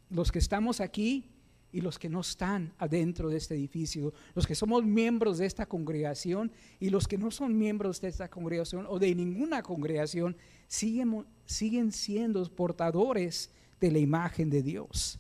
los 0.09 0.31
que 0.31 0.39
estamos 0.39 0.81
aquí 0.81 1.27
y 1.73 1.81
los 1.81 1.99
que 1.99 2.09
no 2.09 2.21
están 2.21 2.73
adentro 2.79 3.29
de 3.29 3.37
este 3.37 3.55
edificio, 3.55 4.13
los 4.35 4.47
que 4.47 4.55
somos 4.55 4.85
miembros 4.85 5.39
de 5.39 5.47
esta 5.47 5.67
congregación 5.67 6.51
y 6.79 6.91
los 6.91 7.07
que 7.07 7.19
no 7.19 7.31
son 7.31 7.57
miembros 7.57 8.01
de 8.01 8.09
esta 8.09 8.29
congregación 8.29 8.87
o 8.89 8.99
de 8.99 9.15
ninguna 9.15 9.63
congregación, 9.63 10.37
siguen, 10.69 11.27
siguen 11.45 11.93
siendo 11.93 12.45
portadores 12.55 13.51
de 13.81 13.91
la 13.91 13.99
imagen 13.99 14.51
de 14.51 14.63
Dios. 14.63 15.19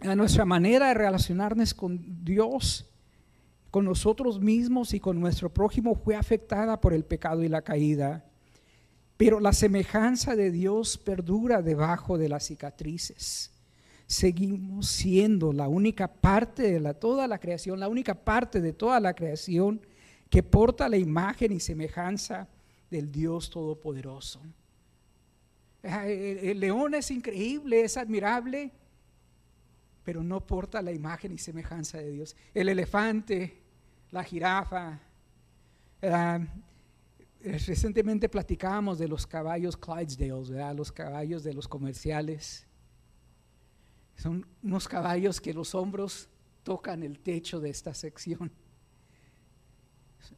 Nuestra 0.00 0.44
manera 0.44 0.88
de 0.88 0.94
relacionarnos 0.94 1.74
con 1.74 2.24
Dios, 2.24 2.90
con 3.70 3.84
nosotros 3.84 4.40
mismos 4.40 4.94
y 4.94 5.00
con 5.00 5.18
nuestro 5.20 5.52
prójimo 5.52 5.94
fue 5.94 6.16
afectada 6.16 6.80
por 6.80 6.92
el 6.92 7.04
pecado 7.04 7.42
y 7.42 7.48
la 7.48 7.62
caída. 7.62 8.24
Pero 9.16 9.40
la 9.40 9.52
semejanza 9.52 10.36
de 10.36 10.50
Dios 10.50 10.98
perdura 10.98 11.62
debajo 11.62 12.18
de 12.18 12.28
las 12.28 12.44
cicatrices 12.44 13.52
seguimos 14.06 14.86
siendo 14.86 15.52
la 15.52 15.68
única 15.68 16.06
parte 16.08 16.62
de 16.62 16.80
la, 16.80 16.94
toda 16.94 17.26
la 17.26 17.38
creación, 17.38 17.80
la 17.80 17.88
única 17.88 18.14
parte 18.14 18.60
de 18.60 18.72
toda 18.72 19.00
la 19.00 19.14
creación 19.14 19.80
que 20.30 20.42
porta 20.42 20.88
la 20.88 20.96
imagen 20.96 21.52
y 21.52 21.60
semejanza 21.60 22.48
del 22.90 23.10
Dios 23.10 23.50
Todopoderoso. 23.50 24.40
El, 25.82 26.58
león 26.58 26.94
es 26.94 27.10
increíble, 27.10 27.82
es 27.82 27.96
admirable, 27.96 28.72
pero 30.06 30.22
no 30.22 30.40
porta 30.46 30.80
la 30.80 30.92
imagen 30.92 31.32
y 31.32 31.38
semejanza 31.38 31.98
de 31.98 32.12
Dios. 32.12 32.36
El 32.54 32.68
elefante, 32.68 33.60
la 34.12 34.22
jirafa. 34.22 35.00
recientemente 37.42 38.28
platicábamos 38.28 39.00
de 39.00 39.08
los 39.08 39.26
caballos 39.26 39.76
Clydesdales, 39.76 40.76
los 40.76 40.92
caballos 40.92 41.42
de 41.42 41.52
los 41.52 41.66
comerciales. 41.66 42.68
Son 44.14 44.46
unos 44.62 44.86
caballos 44.86 45.40
que 45.40 45.52
los 45.52 45.74
hombros 45.74 46.28
tocan 46.62 47.02
el 47.02 47.18
techo 47.18 47.58
de 47.58 47.70
esta 47.70 47.92
sección. 47.92 48.52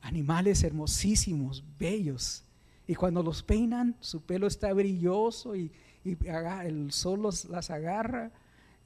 Animales 0.00 0.62
hermosísimos, 0.62 1.62
bellos. 1.78 2.42
Y 2.86 2.94
cuando 2.94 3.22
los 3.22 3.42
peinan, 3.42 3.98
su 4.00 4.22
pelo 4.22 4.46
está 4.46 4.72
brilloso 4.72 5.54
y, 5.54 5.70
el 6.04 6.90
sol 6.90 7.20
los, 7.20 7.44
las 7.44 7.68
agarra 7.68 8.32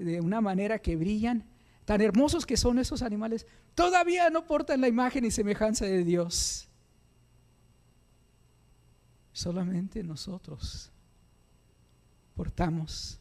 de 0.05 0.21
una 0.21 0.41
manera 0.41 0.79
que 0.79 0.97
brillan. 0.97 1.45
Tan 1.85 2.01
hermosos 2.01 2.47
que 2.47 2.57
son 2.57 2.79
esos 2.79 3.03
animales, 3.03 3.47
todavía 3.75 4.31
no 4.31 4.47
portan 4.47 4.81
la 4.81 4.89
imagen 4.89 5.25
y 5.25 5.31
semejanza 5.31 5.85
de 5.85 6.05
Dios. 6.05 6.69
Solamente 9.33 10.03
nosotros 10.05 10.91
portamos 12.35 13.19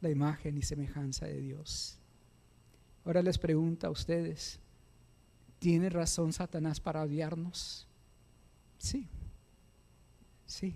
la 0.00 0.10
imagen 0.10 0.56
y 0.56 0.62
semejanza 0.62 1.26
de 1.26 1.40
Dios. 1.40 1.98
Ahora 3.04 3.22
les 3.22 3.38
pregunto 3.38 3.86
a 3.86 3.90
ustedes, 3.90 4.60
¿tiene 5.58 5.88
razón 5.90 6.32
Satanás 6.32 6.80
para 6.80 7.02
odiarnos? 7.02 7.88
Sí, 8.78 9.08
sí. 10.46 10.74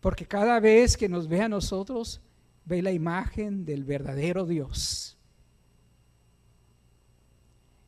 Porque 0.00 0.26
cada 0.26 0.60
vez 0.60 0.96
que 0.96 1.08
nos 1.08 1.28
ve 1.28 1.42
a 1.42 1.48
nosotros, 1.48 2.20
ve 2.68 2.82
la 2.82 2.92
imagen 2.92 3.64
del 3.64 3.84
verdadero 3.84 4.44
Dios. 4.44 5.16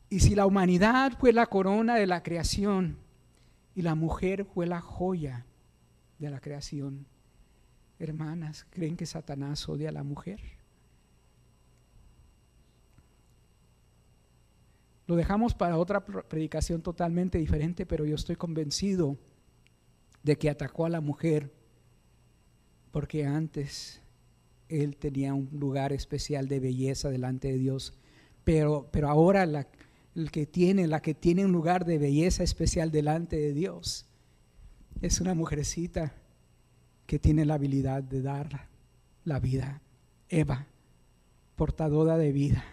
Y 0.09 0.19
si 0.19 0.35
la 0.35 0.45
humanidad 0.45 1.13
fue 1.17 1.31
la 1.31 1.45
corona 1.45 1.95
de 1.95 2.07
la 2.07 2.23
creación 2.23 2.97
y 3.75 3.83
la 3.83 3.95
mujer 3.95 4.43
fue 4.43 4.65
la 4.65 4.81
joya 4.81 5.45
de 6.17 6.29
la 6.29 6.41
creación, 6.41 7.05
hermanas, 7.99 8.65
creen 8.71 8.97
que 8.97 9.05
Satanás 9.05 9.69
odia 9.69 9.89
a 9.89 9.93
la 9.93 10.03
mujer. 10.03 10.41
Lo 15.05 15.15
dejamos 15.15 15.53
para 15.53 15.77
otra 15.77 16.03
predicación 16.03 16.81
totalmente 16.81 17.37
diferente, 17.37 17.85
pero 17.85 18.05
yo 18.05 18.15
estoy 18.15 18.35
convencido 18.35 19.17
de 20.23 20.37
que 20.37 20.49
atacó 20.49 20.85
a 20.85 20.89
la 20.89 21.01
mujer 21.01 21.51
porque 22.91 23.25
antes 23.25 24.00
él 24.71 24.95
tenía 24.97 25.33
un 25.33 25.49
lugar 25.51 25.93
especial 25.93 26.47
de 26.47 26.59
belleza 26.59 27.09
delante 27.09 27.49
de 27.49 27.57
Dios, 27.57 27.93
pero, 28.43 28.87
pero 28.91 29.09
ahora 29.09 29.45
la, 29.45 29.67
el 30.15 30.31
que 30.31 30.45
tiene, 30.45 30.87
la 30.87 31.01
que 31.01 31.13
tiene 31.13 31.45
un 31.45 31.51
lugar 31.51 31.85
de 31.85 31.97
belleza 31.97 32.43
especial 32.43 32.91
delante 32.91 33.37
de 33.37 33.53
Dios 33.53 34.05
es 35.01 35.21
una 35.21 35.33
mujercita 35.33 36.13
que 37.05 37.19
tiene 37.19 37.45
la 37.45 37.55
habilidad 37.55 38.03
de 38.03 38.21
dar 38.21 38.67
la 39.25 39.39
vida. 39.39 39.81
Eva, 40.29 40.67
portadora 41.55 42.17
de 42.17 42.31
vida. 42.31 42.63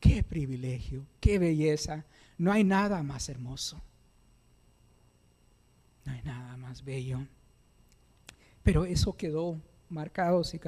Qué 0.00 0.22
privilegio, 0.22 1.06
qué 1.20 1.38
belleza. 1.38 2.04
No 2.36 2.52
hay 2.52 2.64
nada 2.64 3.02
más 3.02 3.28
hermoso. 3.28 3.80
No 6.04 6.12
hay 6.12 6.22
nada 6.22 6.56
más 6.56 6.84
bello. 6.84 7.26
Pero 8.62 8.84
eso 8.84 9.16
quedó 9.16 9.60
marcado. 9.88 10.44
Si 10.44 10.60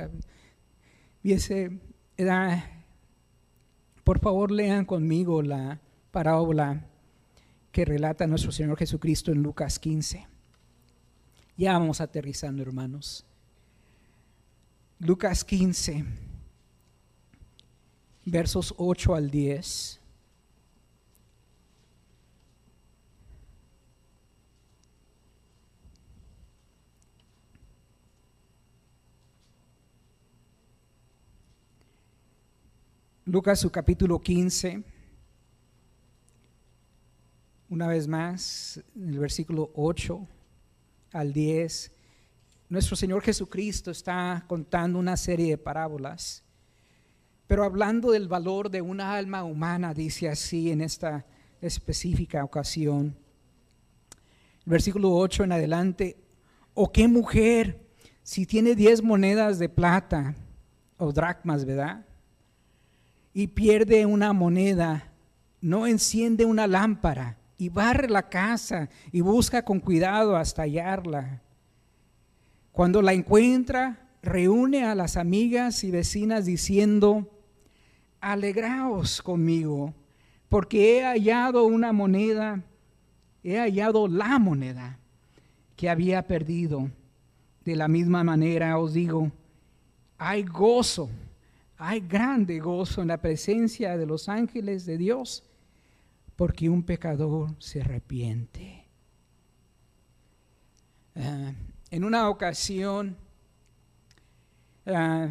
viese, 1.22 1.78
por 4.04 4.18
favor 4.18 4.50
lean 4.50 4.84
conmigo 4.84 5.42
la 5.42 5.80
parábola 6.10 6.86
que 7.72 7.84
relata 7.84 8.26
nuestro 8.26 8.52
Señor 8.52 8.76
Jesucristo 8.76 9.30
en 9.32 9.42
Lucas 9.42 9.78
15. 9.78 10.26
Ya 11.56 11.72
vamos 11.74 12.00
aterrizando, 12.00 12.62
hermanos. 12.62 13.24
Lucas 14.98 15.44
15, 15.44 16.04
versos 18.24 18.74
8 18.76 19.14
al 19.14 19.30
10. 19.30 19.99
Lucas 33.30 33.60
su 33.60 33.70
capítulo 33.70 34.20
15, 34.20 34.82
una 37.68 37.86
vez 37.86 38.08
más, 38.08 38.82
en 38.96 39.10
el 39.10 39.20
versículo 39.20 39.70
8 39.76 40.26
al 41.12 41.32
10, 41.32 41.92
nuestro 42.70 42.96
Señor 42.96 43.22
Jesucristo 43.22 43.92
está 43.92 44.44
contando 44.48 44.98
una 44.98 45.16
serie 45.16 45.50
de 45.50 45.58
parábolas, 45.58 46.42
pero 47.46 47.62
hablando 47.62 48.10
del 48.10 48.26
valor 48.26 48.68
de 48.68 48.82
una 48.82 49.14
alma 49.14 49.44
humana, 49.44 49.94
dice 49.94 50.28
así 50.28 50.72
en 50.72 50.80
esta 50.80 51.24
específica 51.60 52.42
ocasión. 52.42 53.16
El 54.66 54.72
versículo 54.72 55.14
8 55.14 55.44
en 55.44 55.52
adelante, 55.52 56.16
o 56.74 56.90
qué 56.90 57.06
mujer, 57.06 57.80
si 58.24 58.44
tiene 58.44 58.74
diez 58.74 59.04
monedas 59.04 59.60
de 59.60 59.68
plata 59.68 60.34
o 60.98 61.12
dracmas, 61.12 61.64
¿verdad? 61.64 62.09
Y 63.32 63.48
pierde 63.48 64.06
una 64.06 64.32
moneda, 64.32 65.12
no 65.60 65.86
enciende 65.86 66.44
una 66.44 66.66
lámpara 66.66 67.36
y 67.58 67.68
barre 67.68 68.08
la 68.08 68.28
casa 68.28 68.88
y 69.12 69.20
busca 69.20 69.64
con 69.64 69.80
cuidado 69.80 70.36
hasta 70.36 70.62
hallarla. 70.62 71.42
Cuando 72.72 73.02
la 73.02 73.12
encuentra, 73.12 74.08
reúne 74.22 74.84
a 74.84 74.94
las 74.94 75.16
amigas 75.16 75.84
y 75.84 75.90
vecinas 75.90 76.46
diciendo, 76.46 77.28
alegraos 78.20 79.22
conmigo, 79.22 79.94
porque 80.48 80.98
he 80.98 81.04
hallado 81.04 81.64
una 81.64 81.92
moneda, 81.92 82.62
he 83.42 83.58
hallado 83.58 84.08
la 84.08 84.38
moneda 84.38 84.98
que 85.76 85.88
había 85.88 86.26
perdido. 86.26 86.90
De 87.64 87.76
la 87.76 87.88
misma 87.88 88.24
manera 88.24 88.78
os 88.78 88.94
digo, 88.94 89.30
hay 90.18 90.44
gozo, 90.44 91.08
hay 91.82 92.00
grande 92.00 92.58
gozo 92.60 93.02
en 93.02 93.08
la 93.08 93.20
presencia 93.20 93.96
de 93.96 94.06
los 94.06 94.28
ángeles 94.28 94.84
de 94.86 94.98
Dios, 94.98 95.42
porque 96.36 96.68
un 96.68 96.82
pecador 96.82 97.54
se 97.58 97.80
arrepiente. 97.80 98.86
Ah, 101.16 101.52
en 101.90 102.04
una 102.04 102.28
ocasión, 102.28 103.16
ah, 104.86 105.28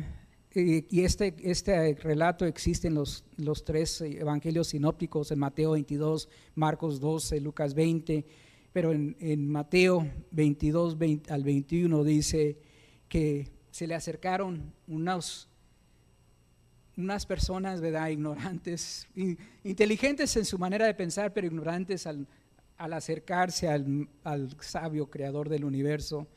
y 0.56 1.02
este, 1.04 1.36
este 1.44 1.94
relato 1.94 2.46
existe 2.46 2.88
en 2.88 2.96
los, 2.96 3.24
los 3.38 3.64
tres 3.64 4.02
evangelios 4.02 4.70
sinópticos, 4.70 5.32
en 5.32 5.40
Mateo 5.40 5.72
22, 5.72 6.28
Marcos 6.56 7.00
12, 7.00 7.40
Lucas 7.40 7.76
20, 7.76 8.26
pero 8.74 8.92
en, 8.92 9.50
Mateo 9.50 10.08
22 10.32 10.98
al 11.30 11.44
21 11.44 12.04
dice 12.04 12.58
que 13.08 13.52
se 13.72 13.88
le 13.88 13.96
acercaron 13.96 14.74
unos, 14.88 15.49
unas 17.00 17.26
personas, 17.26 17.82
¿verdad? 17.82 18.10
Ignorantes, 18.10 19.08
inteligentes 19.64 20.36
en 20.38 20.46
su 20.46 20.58
manera 20.58 20.86
de 20.86 20.94
pensar, 20.94 21.34
pero 21.34 21.48
ignorantes 21.48 22.06
al, 22.08 22.28
acercarse 22.78 23.68
al, 23.68 24.08
al 24.24 24.56
sabio 24.62 25.10
creador 25.10 25.50
del 25.50 25.66
universo 25.66 26.28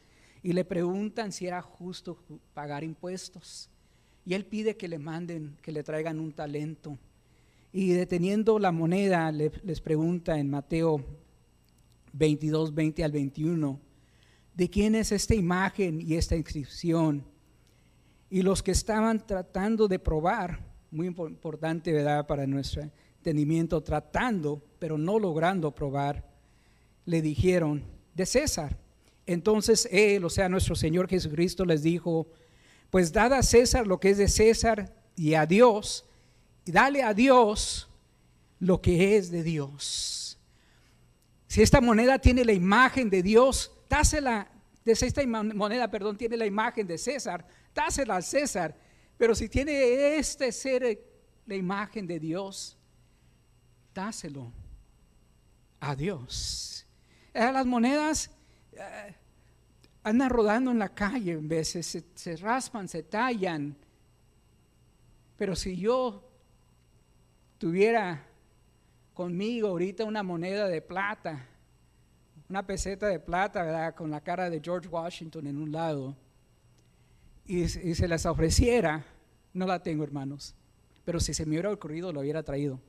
y 0.42 0.52
le 0.52 0.64
preguntan 0.64 1.32
si 1.32 1.46
era 1.46 1.62
justo 1.62 2.18
pagar 2.54 2.82
impuestos. 2.82 3.68
Y 4.24 4.34
él 4.34 4.44
pide 4.44 4.76
que 4.76 4.88
le 4.88 4.98
manden, 4.98 5.56
que 5.62 5.72
le 5.72 5.82
traigan 5.82 6.18
un 6.18 6.32
talento. 6.32 6.98
Y 7.72 7.92
deteniendo 7.92 8.58
la 8.58 8.72
moneda, 8.72 9.30
les 9.32 9.80
pregunta 9.80 10.38
en 10.38 10.50
Mateo 10.50 11.04
22, 12.12 12.74
20 12.74 13.04
al 13.04 13.12
21, 13.12 13.80
¿de 14.54 14.70
quién 14.70 14.94
es 14.94 15.12
esta 15.12 15.34
imagen 15.34 16.00
y 16.00 16.14
esta 16.14 16.36
inscripción? 16.36 17.24
Y 18.32 18.40
los 18.40 18.62
que 18.62 18.70
estaban 18.70 19.26
tratando 19.26 19.88
de 19.88 19.98
probar, 19.98 20.58
muy 20.90 21.06
importante, 21.06 21.92
¿verdad?, 21.92 22.26
para 22.26 22.46
nuestro 22.46 22.80
entendimiento, 22.80 23.82
tratando, 23.82 24.64
pero 24.78 24.96
no 24.96 25.18
logrando 25.18 25.74
probar, 25.74 26.26
le 27.04 27.20
dijeron, 27.20 27.84
de 28.14 28.24
César. 28.24 28.78
Entonces 29.26 29.86
él, 29.92 30.24
o 30.24 30.30
sea, 30.30 30.48
nuestro 30.48 30.74
Señor 30.74 31.08
Jesucristo 31.08 31.66
les 31.66 31.82
dijo, 31.82 32.26
pues 32.88 33.12
dad 33.12 33.34
a 33.34 33.42
César 33.42 33.86
lo 33.86 34.00
que 34.00 34.08
es 34.08 34.16
de 34.16 34.28
César 34.28 34.94
y 35.14 35.34
a 35.34 35.44
Dios, 35.44 36.06
y 36.64 36.72
dale 36.72 37.02
a 37.02 37.12
Dios 37.12 37.90
lo 38.60 38.80
que 38.80 39.18
es 39.18 39.30
de 39.30 39.42
Dios. 39.42 40.38
Si 41.48 41.60
esta 41.60 41.82
moneda 41.82 42.18
tiene 42.18 42.46
la 42.46 42.54
imagen 42.54 43.10
de 43.10 43.22
Dios, 43.22 43.72
dásela, 43.90 44.50
esta 44.86 45.22
moneda, 45.26 45.90
perdón, 45.90 46.16
tiene 46.16 46.38
la 46.38 46.46
imagen 46.46 46.86
de 46.86 46.96
César, 46.96 47.46
dásela 47.74 48.16
a 48.16 48.22
César. 48.22 48.74
Pero 49.16 49.34
si 49.34 49.48
tiene 49.48 50.16
este 50.16 50.50
ser 50.52 50.98
la 51.46 51.54
imagen 51.54 52.06
de 52.06 52.18
Dios, 52.18 52.76
dáselo 53.94 54.52
a 55.80 55.94
Dios. 55.94 56.86
Las 57.34 57.66
monedas 57.66 58.30
eh, 58.72 59.14
andan 60.02 60.30
rodando 60.30 60.70
en 60.70 60.78
la 60.78 60.88
calle 60.88 61.32
en 61.32 61.48
veces, 61.48 62.04
se, 62.14 62.36
raspan, 62.36 62.88
se 62.88 63.02
tallan. 63.02 63.76
Pero 65.36 65.56
si 65.56 65.76
yo 65.76 66.28
tuviera 67.58 68.26
conmigo 69.14 69.68
ahorita 69.68 70.04
una 70.04 70.22
moneda 70.22 70.68
de 70.68 70.80
plata, 70.82 71.46
una 72.48 72.66
peseta 72.66 73.06
de 73.06 73.18
plata, 73.18 73.62
¿verdad? 73.62 73.94
Con 73.94 74.10
la 74.10 74.20
cara 74.20 74.50
de 74.50 74.60
George 74.60 74.88
Washington 74.88 75.46
en 75.46 75.56
un 75.56 75.72
lado, 75.72 76.16
y, 77.46 77.68
se 77.68 78.08
las 78.08 78.26
ofreciera, 78.26 79.04
no 79.52 79.66
la 79.66 79.82
tengo, 79.82 80.04
hermanos, 80.04 80.54
pero 81.04 81.20
si 81.20 81.34
se 81.34 81.44
me 81.44 81.52
hubiera 81.52 81.70
ocurrido, 81.70 82.12
lo 82.12 82.20
hubiera 82.20 82.42
traído 82.42 82.80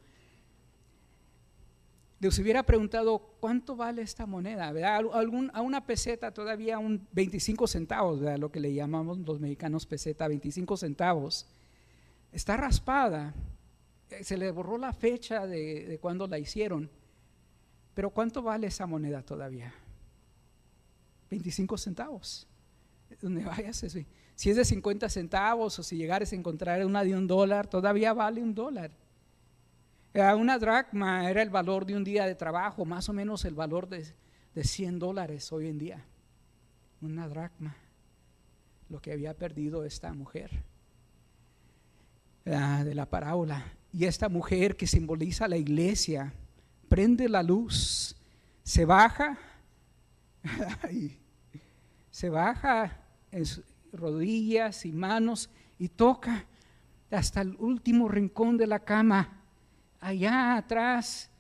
les 2.28 2.40
hubiera 2.40 2.64
preguntado, 2.64 3.20
¿cuánto 3.40 3.76
vale 3.76 4.02
esta 4.02 4.26
moneda? 4.26 4.70
a 4.70 5.62
una 5.62 5.86
peseta 5.86 6.32
todavía 6.32 6.80
un 6.80 7.06
25 7.12 7.68
centavos, 7.68 8.22
lo 8.40 8.52
que 8.52 8.60
le 8.60 8.74
llamamos 8.74 9.20
los 9.20 9.40
mexicanos 9.40 9.86
peseta, 9.86 10.28
25 10.28 10.78
centavos. 10.78 11.48
Está 12.32 12.58
raspada, 12.58 13.34
eh, 14.10 14.24
se 14.24 14.38
le 14.38 14.52
borró 14.52 14.78
la 14.78 14.94
fecha 14.94 15.46
de, 15.46 15.86
de 15.86 16.00
cuando 16.00 16.28
la 16.28 16.40
hicieron, 16.40 16.90
pero 17.94 18.10
¿cuánto 18.10 18.42
vale 18.42 18.68
esa 18.68 18.88
moneda 18.88 19.22
todavía? 19.22 19.74
25 21.30 21.78
centavos. 21.78 22.48
Donde 23.22 23.44
vayas, 23.44 23.86
si 24.36 24.50
es 24.50 24.56
de 24.56 24.66
50 24.66 25.08
centavos 25.10 25.80
o 25.80 25.84
si 25.84 25.96
llegares 25.96 26.34
a 26.34 26.36
encontrar 26.36 26.86
una 26.86 27.04
de 27.04 27.16
un 27.16 27.28
dólar, 27.28 27.68
todavía 27.68 28.14
vale 28.14 28.42
un 28.42 28.54
dólar. 28.54 28.92
Una 30.14 30.60
dracma 30.60 31.30
era 31.30 31.42
el 31.42 31.50
valor 31.50 31.86
de 31.86 31.96
un 31.96 32.04
día 32.04 32.26
de 32.26 32.36
trabajo, 32.36 32.86
más 32.86 33.10
o 33.10 33.14
menos 33.14 33.46
el 33.46 33.56
valor 33.56 33.88
de, 33.88 34.06
de 34.54 34.64
100 34.64 35.00
dólares 35.00 35.52
hoy 35.52 35.68
en 35.68 35.80
día. 35.80 36.06
Una 37.02 37.28
dracma, 37.28 37.76
lo 38.90 39.02
que 39.02 39.12
había 39.12 39.34
perdido 39.34 39.86
esta 39.86 40.14
mujer 40.14 40.64
de 42.46 42.94
la 42.94 43.10
parábola. 43.10 43.66
Y 43.92 44.06
esta 44.06 44.30
mujer 44.30 44.76
que 44.76 44.88
simboliza 44.88 45.48
la 45.48 45.58
iglesia, 45.58 46.34
prende 46.90 47.30
la 47.30 47.44
luz, 47.44 48.16
se 48.64 48.86
baja, 48.86 49.38
se 52.14 52.30
baja 52.30 52.96
en 53.32 53.44
rodillas 53.92 54.86
y 54.86 54.92
manos 54.92 55.50
y 55.80 55.90
toca 55.90 56.46
hasta 57.10 57.42
el 57.42 57.56
último 57.56 58.08
rincón 58.08 58.56
de 58.56 58.68
la 58.68 58.78
cama 58.78 59.42
allá 60.00 60.58
atrás, 60.58 61.32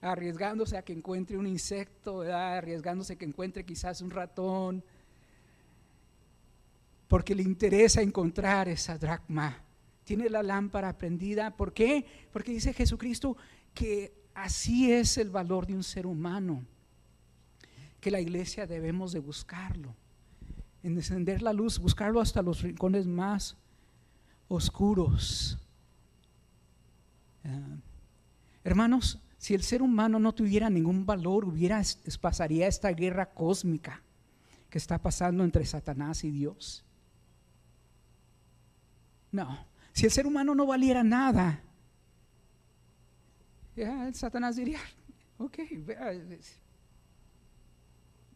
arriesgándose 0.00 0.78
a 0.78 0.82
que 0.82 0.94
encuentre 0.94 1.36
un 1.36 1.46
insecto, 1.46 2.22
arriesgándose 2.22 3.12
a 3.12 3.16
que 3.16 3.26
encuentre 3.26 3.66
quizás 3.66 4.00
un 4.00 4.10
ratón, 4.10 4.82
porque 7.06 7.34
le 7.34 7.42
interesa 7.42 8.00
encontrar 8.00 8.70
esa 8.70 8.96
dracma. 8.96 9.62
Tiene 10.04 10.30
la 10.30 10.42
lámpara 10.42 10.96
prendida. 10.96 11.54
¿Por 11.54 11.74
qué? 11.74 12.06
Porque 12.32 12.52
dice 12.52 12.72
Jesucristo 12.72 13.36
que 13.74 14.14
así 14.32 14.90
es 14.90 15.18
el 15.18 15.28
valor 15.28 15.66
de 15.66 15.74
un 15.74 15.82
ser 15.82 16.06
humano, 16.06 16.64
que 18.04 18.10
la 18.10 18.20
iglesia 18.20 18.66
debemos 18.66 19.12
de 19.12 19.18
buscarlo, 19.18 19.96
encender 20.82 21.40
la 21.40 21.54
luz, 21.54 21.78
buscarlo 21.78 22.20
hasta 22.20 22.42
los 22.42 22.60
rincones 22.60 23.06
más 23.06 23.56
oscuros. 24.46 25.56
Ah, 27.44 27.78
hermanos, 28.62 29.22
si 29.38 29.54
el 29.54 29.62
ser 29.62 29.80
humano 29.80 30.18
no 30.18 30.34
tuviera 30.34 30.68
ningún 30.68 31.06
valor, 31.06 31.46
hubiera, 31.46 31.80
pasaría 32.20 32.66
esta 32.66 32.90
guerra 32.90 33.32
cósmica 33.32 34.02
que 34.68 34.76
está 34.76 35.00
pasando 35.00 35.42
entre 35.42 35.64
Satanás 35.64 36.24
y 36.24 36.30
Dios. 36.30 36.84
No, 39.32 39.66
si 39.94 40.04
el 40.04 40.12
ser 40.12 40.26
humano 40.26 40.54
no 40.54 40.66
valiera 40.66 41.02
nada, 41.02 41.62
ya 43.74 44.12
Satanás 44.12 44.56
diría, 44.56 44.80
ok, 45.38 45.58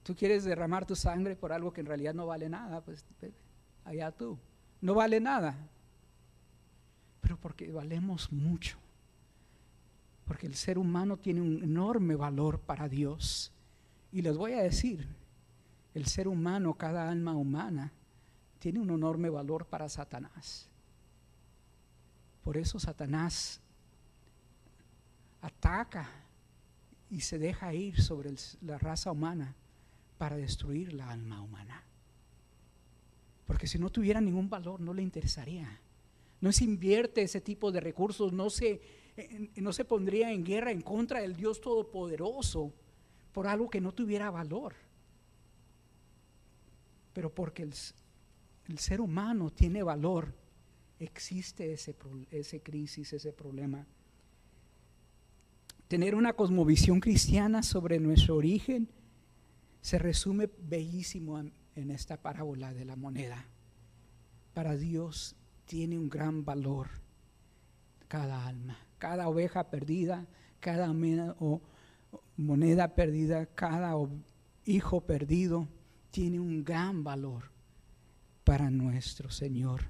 tú 0.08 0.16
quieres 0.16 0.42
derramar 0.44 0.86
tu 0.86 0.96
sangre 0.96 1.36
por 1.36 1.52
algo 1.52 1.70
que 1.70 1.82
en 1.82 1.86
realidad 1.86 2.14
no 2.14 2.24
vale 2.24 2.48
nada, 2.48 2.80
pues 2.80 3.04
allá 3.84 4.10
tú, 4.10 4.38
no 4.80 4.94
vale 4.94 5.20
nada, 5.20 5.54
pero 7.20 7.38
porque 7.38 7.70
valemos 7.70 8.32
mucho 8.32 8.78
Porque 10.24 10.46
el 10.46 10.54
ser 10.54 10.78
humano 10.78 11.18
tiene 11.18 11.42
un 11.42 11.62
enorme 11.62 12.16
valor 12.16 12.58
para 12.58 12.88
Dios. 12.88 13.52
Y 14.10 14.22
les 14.22 14.34
voy 14.34 14.54
a 14.54 14.62
decir, 14.62 15.06
el 15.92 16.06
ser 16.06 16.26
humano, 16.26 16.72
cada 16.72 17.10
alma 17.10 17.34
humana, 17.34 17.92
tiene 18.60 18.80
un 18.80 18.88
enorme 18.88 19.28
valor 19.28 19.66
para 19.66 19.90
Satanás. 19.90 20.70
Por 22.42 22.56
eso 22.56 22.80
Satanás 22.80 23.60
ataca 25.42 26.08
y 27.10 27.20
se 27.20 27.38
deja 27.38 27.74
ir 27.74 28.00
sobre 28.00 28.34
la 28.62 28.78
raza 28.78 29.12
humana 29.12 29.54
para 30.18 30.36
destruir 30.36 30.92
la 30.92 31.10
alma 31.10 31.40
humana. 31.40 31.84
Porque 33.46 33.66
si 33.66 33.78
no 33.78 33.88
tuviera 33.88 34.20
ningún 34.20 34.50
valor, 34.50 34.80
no 34.80 34.92
le 34.92 35.02
interesaría. 35.02 35.80
No 36.40 36.52
se 36.52 36.64
invierte 36.64 37.22
ese 37.22 37.40
tipo 37.40 37.72
de 37.72 37.80
recursos, 37.80 38.32
no 38.32 38.50
se, 38.50 38.82
eh, 39.16 39.50
no 39.56 39.72
se 39.72 39.84
pondría 39.84 40.30
en 40.32 40.44
guerra 40.44 40.70
en 40.70 40.82
contra 40.82 41.20
del 41.20 41.34
Dios 41.34 41.60
Todopoderoso 41.60 42.72
por 43.32 43.46
algo 43.46 43.70
que 43.70 43.80
no 43.80 43.92
tuviera 43.92 44.30
valor. 44.30 44.74
Pero 47.14 47.32
porque 47.32 47.62
el, 47.62 47.72
el 48.68 48.78
ser 48.78 49.00
humano 49.00 49.50
tiene 49.50 49.82
valor, 49.82 50.34
existe 50.98 51.72
ese, 51.72 51.96
ese 52.30 52.60
crisis, 52.60 53.12
ese 53.12 53.32
problema. 53.32 53.86
Tener 55.88 56.14
una 56.14 56.34
cosmovisión 56.34 57.00
cristiana 57.00 57.62
sobre 57.62 57.98
nuestro 57.98 58.36
origen 58.36 58.88
se 59.88 59.98
resume 59.98 60.50
bellísimo 60.68 61.38
en 61.38 61.90
esta 61.90 62.18
parábola 62.18 62.74
de 62.74 62.84
la 62.84 62.94
moneda. 62.94 63.46
Para 64.52 64.76
Dios 64.76 65.34
tiene 65.64 65.98
un 65.98 66.10
gran 66.10 66.44
valor 66.44 66.88
cada 68.06 68.46
alma, 68.46 68.76
cada 68.98 69.28
oveja 69.28 69.70
perdida, 69.70 70.26
cada 70.60 70.92
moneda 72.36 72.94
perdida, 72.94 73.46
cada 73.46 73.94
hijo 74.66 75.00
perdido, 75.00 75.66
tiene 76.10 76.38
un 76.38 76.64
gran 76.64 77.02
valor 77.02 77.44
para 78.44 78.68
nuestro 78.68 79.30
Señor. 79.30 79.84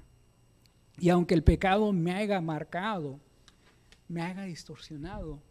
Y 0.97 1.09
aunque 1.09 1.33
el 1.33 1.43
pecado 1.43 1.91
me 1.91 2.13
haya 2.13 2.39
marcado, 2.39 3.19
me 4.07 4.21
haya 4.21 4.43
distorsionado, 4.43 5.41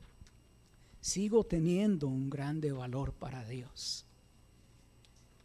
sigo 1.02 1.44
teniendo 1.44 2.08
un 2.08 2.30
grande 2.30 2.72
valor 2.72 3.12
para 3.12 3.46
Dios. 3.46 4.07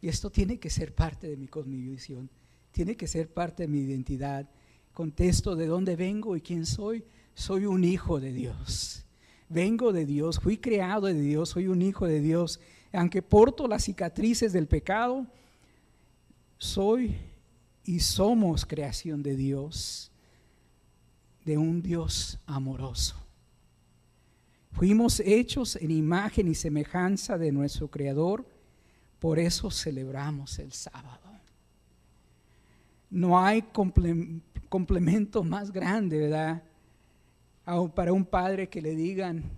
Y 0.04 0.10
esto 0.10 0.30
tiene 0.30 0.60
que 0.60 0.70
ser 0.70 0.94
parte 0.94 1.30
de 1.30 1.38
mi 1.38 1.48
cosmovisión, 1.48 2.30
tiene 2.74 2.98
que 2.98 3.08
ser 3.08 3.30
parte 3.30 3.64
de 3.64 3.70
mi 3.70 3.80
identidad. 3.80 4.50
Contesto 4.92 5.56
de 5.56 5.66
dónde 5.66 5.96
vengo 5.96 6.36
y 6.36 6.42
quién 6.42 6.66
soy. 6.66 7.06
Soy 7.34 7.66
un 7.66 7.86
hijo 7.86 8.20
de 8.20 8.34
Dios. 8.34 9.06
Vengo 9.48 9.94
de 9.94 10.06
Dios, 10.06 10.42
fui 10.42 10.58
creado 10.58 11.08
de 11.08 11.14
Dios, 11.14 11.52
soy 11.52 11.68
un 11.68 11.82
hijo 11.82 12.06
de 12.06 12.20
Dios. 12.20 12.60
Aunque 12.92 13.22
porto 13.22 13.66
las 13.66 13.86
cicatrices 13.86 14.52
del 14.52 14.68
pecado, 14.68 15.26
soy 16.58 17.16
y 17.86 18.02
somos 18.02 18.66
creación 18.66 19.24
de 19.24 19.38
Dios, 19.38 20.12
de 21.46 21.58
un 21.58 21.82
Dios 21.82 22.40
amoroso. 22.46 23.16
Fuimos 24.74 25.22
hechos 25.22 25.78
en 25.78 25.92
imagen 25.92 26.50
y 26.50 26.56
semejanza 26.56 27.38
de 27.38 27.54
nuestro 27.54 27.90
Creador 27.90 28.52
por 29.24 29.40
eso 29.40 29.72
celebramos 29.72 30.60
el 30.60 30.74
sábado. 30.74 31.32
No 33.10 33.40
hay 33.40 33.62
complemento 34.68 35.46
más 35.46 35.72
grande, 35.72 36.18
¿verdad? 36.20 36.62
Para 37.96 38.12
un 38.12 38.26
padre 38.26 38.68
que 38.68 38.82
le 38.82 38.94
digan, 38.98 39.50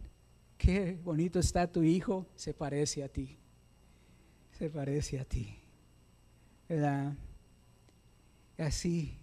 qué 0.59 0.95
bonito 1.03 1.39
está 1.39 1.66
tu 1.66 1.82
hijo, 1.82 2.28
se 2.36 2.53
parece 2.53 3.03
a 3.03 3.09
ti. 3.09 3.39
Se 4.51 4.70
parece 4.70 5.20
a 5.20 5.26
ti. 5.26 5.57
¿Verdad? 6.70 7.16
Así, 8.59 9.18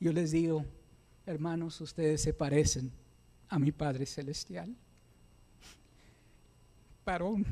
yo 0.00 0.12
les 0.12 0.32
digo, 0.32 0.64
hermanos, 1.24 1.80
ustedes 1.80 2.20
se 2.20 2.34
parecen 2.34 2.90
a 3.48 3.60
mi 3.60 3.70
Padre 3.70 4.06
Celestial. 4.06 4.74
Parón, 7.04 7.46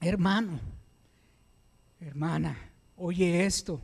hermano, 0.00 0.75
hermana, 2.16 2.56
oye 2.96 3.44
esto 3.44 3.78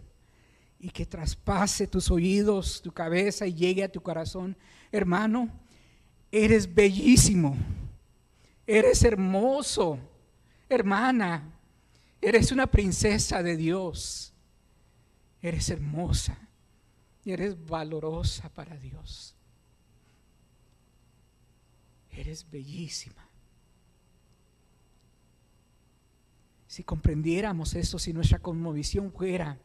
y 0.81 0.89
que 0.89 1.05
traspase 1.05 1.87
tus 1.87 2.11
oídos, 2.11 2.81
tu 2.81 2.91
cabeza 2.91 3.47
y 3.47 3.53
llegue 3.53 3.85
a 3.85 3.93
tu 3.93 4.01
corazón. 4.01 4.57
Hermano, 4.91 5.51
eres 6.31 6.75
bellísimo, 6.75 7.55
eres 8.67 9.05
hermoso, 9.05 9.99
hermana, 10.67 11.45
eres 12.23 12.53
una 12.53 12.67
princesa 12.67 13.43
de 13.43 13.55
Dios, 13.55 14.33
eres 15.43 15.69
hermosa 15.69 16.39
y 17.27 17.33
eres 17.33 17.63
valorosa 17.67 18.49
para 18.49 18.79
Dios. 18.79 19.35
Eres 22.11 22.51
bellísima. 22.51 23.29
Si 26.73 26.85
comprendiéramos 26.85 27.75
esto, 27.75 27.99
si 27.99 28.15
nuestra 28.15 28.39
conmovisión 28.39 29.13
fuera 29.13 29.59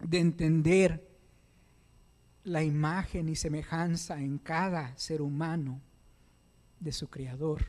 de 0.00 0.18
entender 0.18 1.08
la 2.44 2.62
imagen 2.62 3.30
y 3.30 3.36
semejanza 3.36 4.20
en 4.20 4.36
cada 4.36 4.94
ser 4.98 5.22
humano 5.22 5.80
de 6.78 6.92
su 6.92 7.08
Creador, 7.08 7.64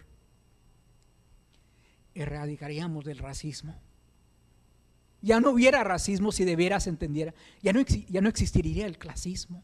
erradicaríamos 2.14 3.06
del 3.06 3.20
racismo. 3.20 3.74
Ya 5.22 5.40
no 5.40 5.52
hubiera 5.52 5.86
racismo 5.86 6.34
si 6.34 6.44
de 6.44 6.58
veras 6.58 6.88
entendiera, 6.88 7.34
ya 7.62 7.72
no, 7.72 7.80
ya 7.80 8.20
no 8.20 8.28
existiría 8.28 8.86
el 8.86 8.98
clasismo. 8.98 9.64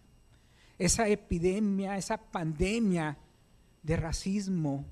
Esa 0.80 1.10
epidemia, 1.10 1.98
esa 1.98 2.16
pandemia 2.16 3.18
de 3.82 3.98
racismo 3.98 4.86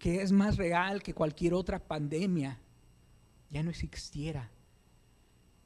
que 0.00 0.20
es 0.20 0.32
más 0.32 0.56
real 0.56 1.00
que 1.00 1.14
cualquier 1.14 1.54
otra 1.54 1.78
pandemia 1.78 2.58
ya 3.52 3.62
no 3.62 3.70
existiera 3.70 4.48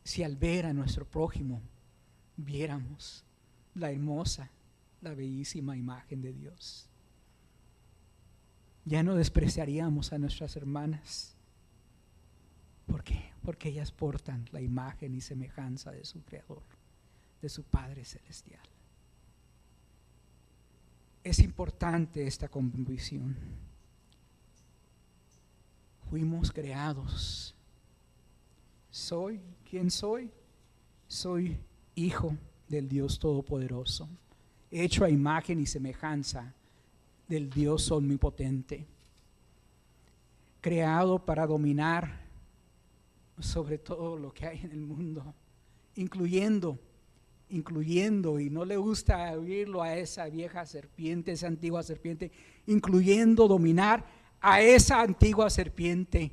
si 0.03 0.22
al 0.22 0.37
ver 0.37 0.66
a 0.66 0.72
nuestro 0.72 1.05
prójimo 1.05 1.61
viéramos 2.37 3.24
la 3.74 3.91
hermosa, 3.91 4.51
la 5.01 5.14
bellísima 5.14 5.76
imagen 5.76 6.20
de 6.22 6.32
Dios. 6.32 6.89
Ya 8.84 9.03
no 9.03 9.14
despreciaríamos 9.14 10.12
a 10.12 10.18
nuestras 10.18 10.57
hermanas. 10.57 11.34
¿Por 12.87 13.03
qué? 13.03 13.32
Porque 13.43 13.68
ellas 13.68 13.91
portan 13.91 14.49
la 14.53 14.61
imagen 14.61 15.14
y 15.14 15.20
semejanza 15.20 15.91
de 15.91 16.05
su 16.05 16.22
Creador, 16.22 16.62
de 17.43 17.49
su 17.49 17.64
Padre 17.64 18.05
Celestial. 18.05 18.62
Es 21.24 21.41
importante 21.41 22.26
esta 22.26 22.49
convicción. 22.49 23.37
Fuimos 26.09 26.53
creados 26.53 27.55
soy 28.97 29.38
quien 29.68 29.90
soy. 29.90 30.30
Soy 31.07 31.57
hijo 31.94 32.34
del 32.66 32.88
Dios 32.88 33.18
Todopoderoso, 33.18 34.09
hecho 34.72 35.05
a 35.05 35.11
imagen 35.11 35.61
y 35.61 35.66
semejanza 35.66 36.53
del 37.28 37.49
Dios 37.49 37.92
omnipotente, 37.92 38.86
creado 40.61 41.24
para 41.24 41.47
dominar 41.47 42.24
sobre 43.38 43.78
todo 43.78 44.16
lo 44.16 44.32
que 44.32 44.47
hay 44.47 44.61
en 44.64 44.72
el 44.72 44.80
mundo, 44.80 45.34
incluyendo, 45.94 46.78
incluyendo, 47.51 48.40
y 48.40 48.51
no 48.51 48.64
le 48.64 48.78
gusta 48.78 49.30
oírlo 49.32 49.82
a 49.82 49.94
esa 49.94 50.28
vieja 50.28 50.66
serpiente, 50.66 51.32
esa 51.32 51.47
antigua 51.47 51.84
serpiente, 51.84 52.32
incluyendo 52.66 53.47
dominar 53.47 54.05
a 54.40 54.61
esa 54.61 55.03
antigua 55.03 55.51
serpiente 55.51 56.32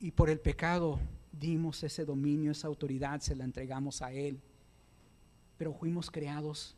y 0.00 0.10
por 0.10 0.30
el 0.30 0.40
pecado 0.40 0.98
dimos 1.30 1.82
ese 1.82 2.04
dominio, 2.04 2.52
esa 2.52 2.68
autoridad, 2.68 3.20
se 3.20 3.36
la 3.36 3.44
entregamos 3.44 4.00
a 4.00 4.12
Él. 4.12 4.40
Pero 5.58 5.74
fuimos 5.74 6.10
creados 6.10 6.74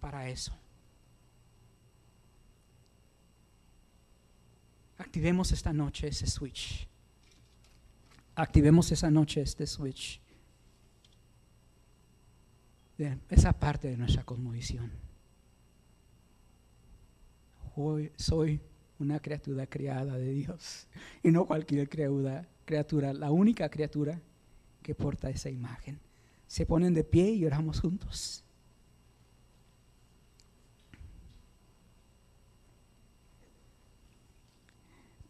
para 0.00 0.28
eso. 0.28 0.52
Activemos 4.96 5.52
esta 5.52 5.72
noche 5.72 6.08
ese 6.08 6.26
switch. 6.26 6.88
Activemos 8.34 8.90
esa 8.90 9.10
noche 9.10 9.42
este 9.42 9.66
switch. 9.66 10.20
De 12.96 13.18
esa 13.28 13.52
parte 13.52 13.88
de 13.88 13.98
nuestra 13.98 14.24
cosmovisión. 14.24 14.90
Soy 18.16 18.60
una 18.98 19.18
criatura 19.20 19.66
creada 19.66 20.16
de 20.16 20.32
Dios 20.32 20.86
y 21.22 21.30
no 21.30 21.46
cualquier 21.46 21.88
criatura 21.88 22.46
criatura, 22.72 23.12
la 23.12 23.30
única 23.30 23.68
criatura 23.68 24.18
que 24.82 24.94
porta 24.94 25.28
esa 25.28 25.50
imagen. 25.50 26.00
Se 26.46 26.64
ponen 26.64 26.94
de 26.94 27.04
pie 27.04 27.30
y 27.32 27.44
oramos 27.44 27.80
juntos. 27.80 28.42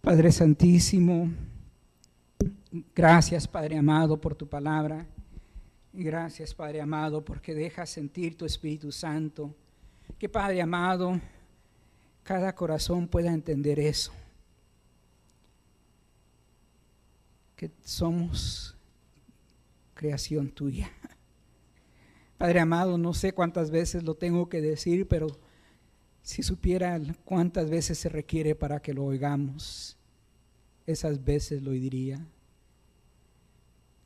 Padre 0.01 0.31
Santísimo, 0.31 1.31
gracias 2.95 3.49
Padre 3.49 3.77
amado 3.77 4.21
por 4.21 4.37
tu 4.37 4.49
palabra. 4.49 5.05
Gracias 5.93 6.55
Padre 6.55 6.81
amado 6.81 7.25
porque 7.25 7.55
dejas 7.55 7.91
sentir 7.91 8.37
tu 8.37 8.45
Espíritu 8.45 8.93
Santo. 8.93 9.53
Que 10.17 10.29
Padre 10.29 10.63
amado, 10.63 11.21
cada 12.23 12.55
corazón 12.55 13.09
pueda 13.09 13.33
entender 13.33 13.81
eso. 13.81 14.13
Que 17.63 17.71
somos 17.85 18.75
creación 19.95 20.51
tuya. 20.51 20.91
Padre 22.37 22.59
amado, 22.59 22.99
no 22.99 23.15
sé 23.15 23.33
cuántas 23.33 23.71
veces 23.71 24.03
lo 24.03 24.17
tengo 24.17 24.49
que 24.49 24.61
decir, 24.61 25.07
pero 25.07 25.29
si 26.23 26.43
supiera 26.43 27.01
cuántas 27.25 27.71
veces 27.71 27.99
se 27.99 28.09
requiere 28.09 28.57
para 28.57 28.83
que 28.83 28.93
lo 28.93 29.05
oigamos, 29.05 29.97
esas 30.89 31.23
veces 31.23 31.63
lo 31.63 31.71
diría. 31.71 32.27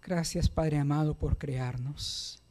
Gracias 0.03 0.51
Padre 0.51 0.77
amado 0.77 1.15
por 1.15 1.39
crearnos, 1.39 2.43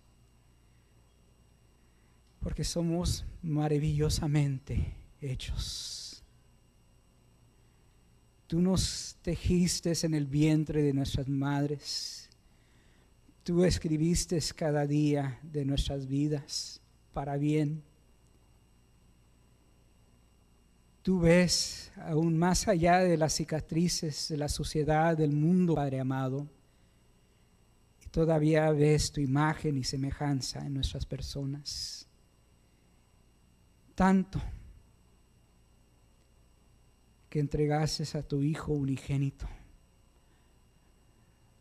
porque 2.39 2.63
somos 2.63 3.25
maravillosamente 3.43 4.95
hechos. 5.21 6.04
Tú 8.47 8.61
nos 8.61 9.17
tejiste 9.21 9.93
en 10.03 10.13
el 10.13 10.25
vientre 10.25 10.81
de 10.81 10.93
nuestras 10.93 11.27
madres. 11.27 12.29
Tú 13.43 13.63
escribiste 13.63 14.39
cada 14.55 14.85
día 14.85 15.39
de 15.43 15.65
nuestras 15.65 16.07
vidas 16.07 16.81
para 17.13 17.37
bien 17.37 17.83
Tú 21.05 21.19
ves 21.19 21.91
aún 21.97 22.35
más 22.35 22.67
allá 22.67 22.97
de 22.97 23.15
las 23.15 23.33
cicatrices 23.33 24.27
de 24.27 24.37
la 24.37 24.49
sociedad, 24.49 25.15
del 25.15 25.33
mundo, 25.33 25.75
Padre 25.75 25.99
amado. 25.99 26.47
Y 28.03 28.09
todavía 28.09 28.71
ves 28.71 29.11
tu 29.11 29.21
imagen 29.21 29.77
y 29.77 29.83
semejanza 29.83 30.65
en 30.65 30.73
nuestras 30.73 31.05
personas. 31.05 32.07
Tanto 33.93 34.41
que 37.35 37.41
entregases 37.41 38.15
a 38.15 38.23
tu 38.23 38.41
Hijo 38.43 38.71
unigénito. 38.71 39.45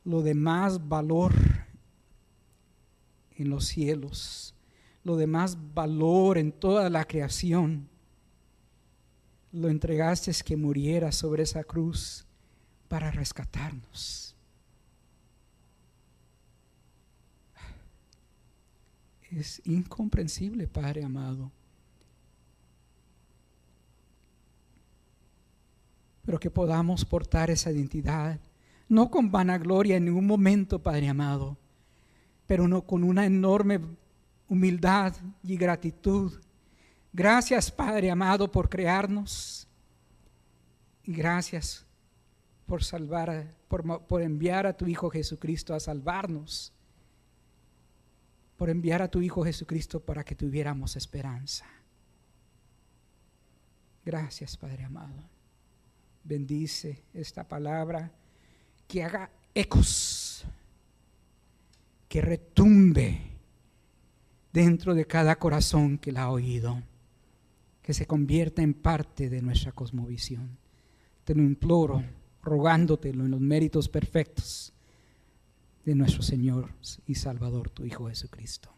Lo 0.05 0.23
de 0.23 0.33
más 0.33 0.89
valor 0.89 1.35
en 3.37 3.51
los 3.51 3.65
cielos, 3.65 4.55
lo 5.03 5.17
de 5.17 5.27
más 5.27 5.59
valor 5.75 6.39
en 6.39 6.53
toda 6.53 6.89
la 6.91 7.05
creación 7.05 7.89
lo 9.51 9.69
entregaste 9.69 10.31
que 10.45 10.57
muriera 10.57 11.11
sobre 11.11 11.43
esa 11.43 11.65
cruz 11.65 12.25
para 12.87 13.11
rescatarnos. 13.11 14.37
Es 19.29 19.61
incomprensible, 19.65 20.69
Padre 20.69 21.03
amado. 21.03 21.51
Pero 26.25 26.41
que 26.41 26.51
podamos 26.51 27.05
portar 27.05 27.51
esa 27.51 27.71
identidad, 27.71 28.41
no 28.89 29.11
con 29.11 29.31
vanagloria 29.31 29.97
en 29.97 30.07
ningún 30.07 30.27
momento, 30.27 30.83
Padre 30.83 31.09
amado, 31.09 31.57
pero 32.47 32.69
no 32.69 32.83
con 32.83 33.05
una 33.05 33.27
enorme 33.27 33.81
humildad 34.49 35.15
y 35.43 35.57
gratitud 35.57 36.33
Gracias, 37.15 37.71
Padre 37.71 38.11
amado, 38.11 38.51
por 38.51 38.69
crearnos. 38.69 39.69
Y 41.05 41.13
gracias 41.13 41.87
por 42.67 42.83
salvar, 42.83 43.55
por, 43.69 44.21
enviar 44.21 44.67
a 44.67 44.77
tu 44.77 44.89
Hijo 44.89 45.09
Jesucristo 45.11 45.75
a 45.75 45.81
salvarnos. 45.81 46.73
Por 48.57 48.69
enviar 48.69 49.01
a 49.01 49.09
tu 49.09 49.21
Hijo 49.23 49.45
Jesucristo 49.45 50.01
para 50.01 50.25
que 50.25 50.35
tuviéramos 50.35 50.97
esperanza. 50.97 51.67
Gracias, 54.05 54.57
Padre 54.57 54.83
amado. 54.83 55.34
Bendice 56.25 57.05
esta 57.13 57.47
palabra 57.47 58.11
que 58.89 59.05
haga 59.05 59.31
ecos, 59.55 60.45
que 62.09 62.21
retumbe 62.21 63.21
dentro 64.53 64.95
de 64.95 65.07
cada 65.07 65.37
corazón 65.37 65.99
que 65.99 66.13
la 66.13 66.23
ha 66.23 66.31
oído 66.31 66.83
que 67.85 67.93
se 67.93 68.07
convierta 68.07 68.63
en 68.63 68.73
parte 68.73 69.29
de 69.29 69.43
nuestra 69.43 69.71
cosmovisión. 69.73 70.57
Te 71.23 71.35
lo 71.35 71.43
imploro, 71.43 72.03
rogándotelo 72.43 73.27
en 73.27 73.31
los 73.31 73.41
méritos 73.41 73.91
perfectos 73.91 74.73
de 75.85 75.95
nuestro 75.95 76.23
Señor 76.23 76.71
y 77.07 77.15
Salvador, 77.15 77.69
tu 77.69 77.85
Hijo 77.85 78.09
Jesucristo. 78.09 78.71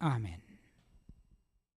Amén. 0.00 0.49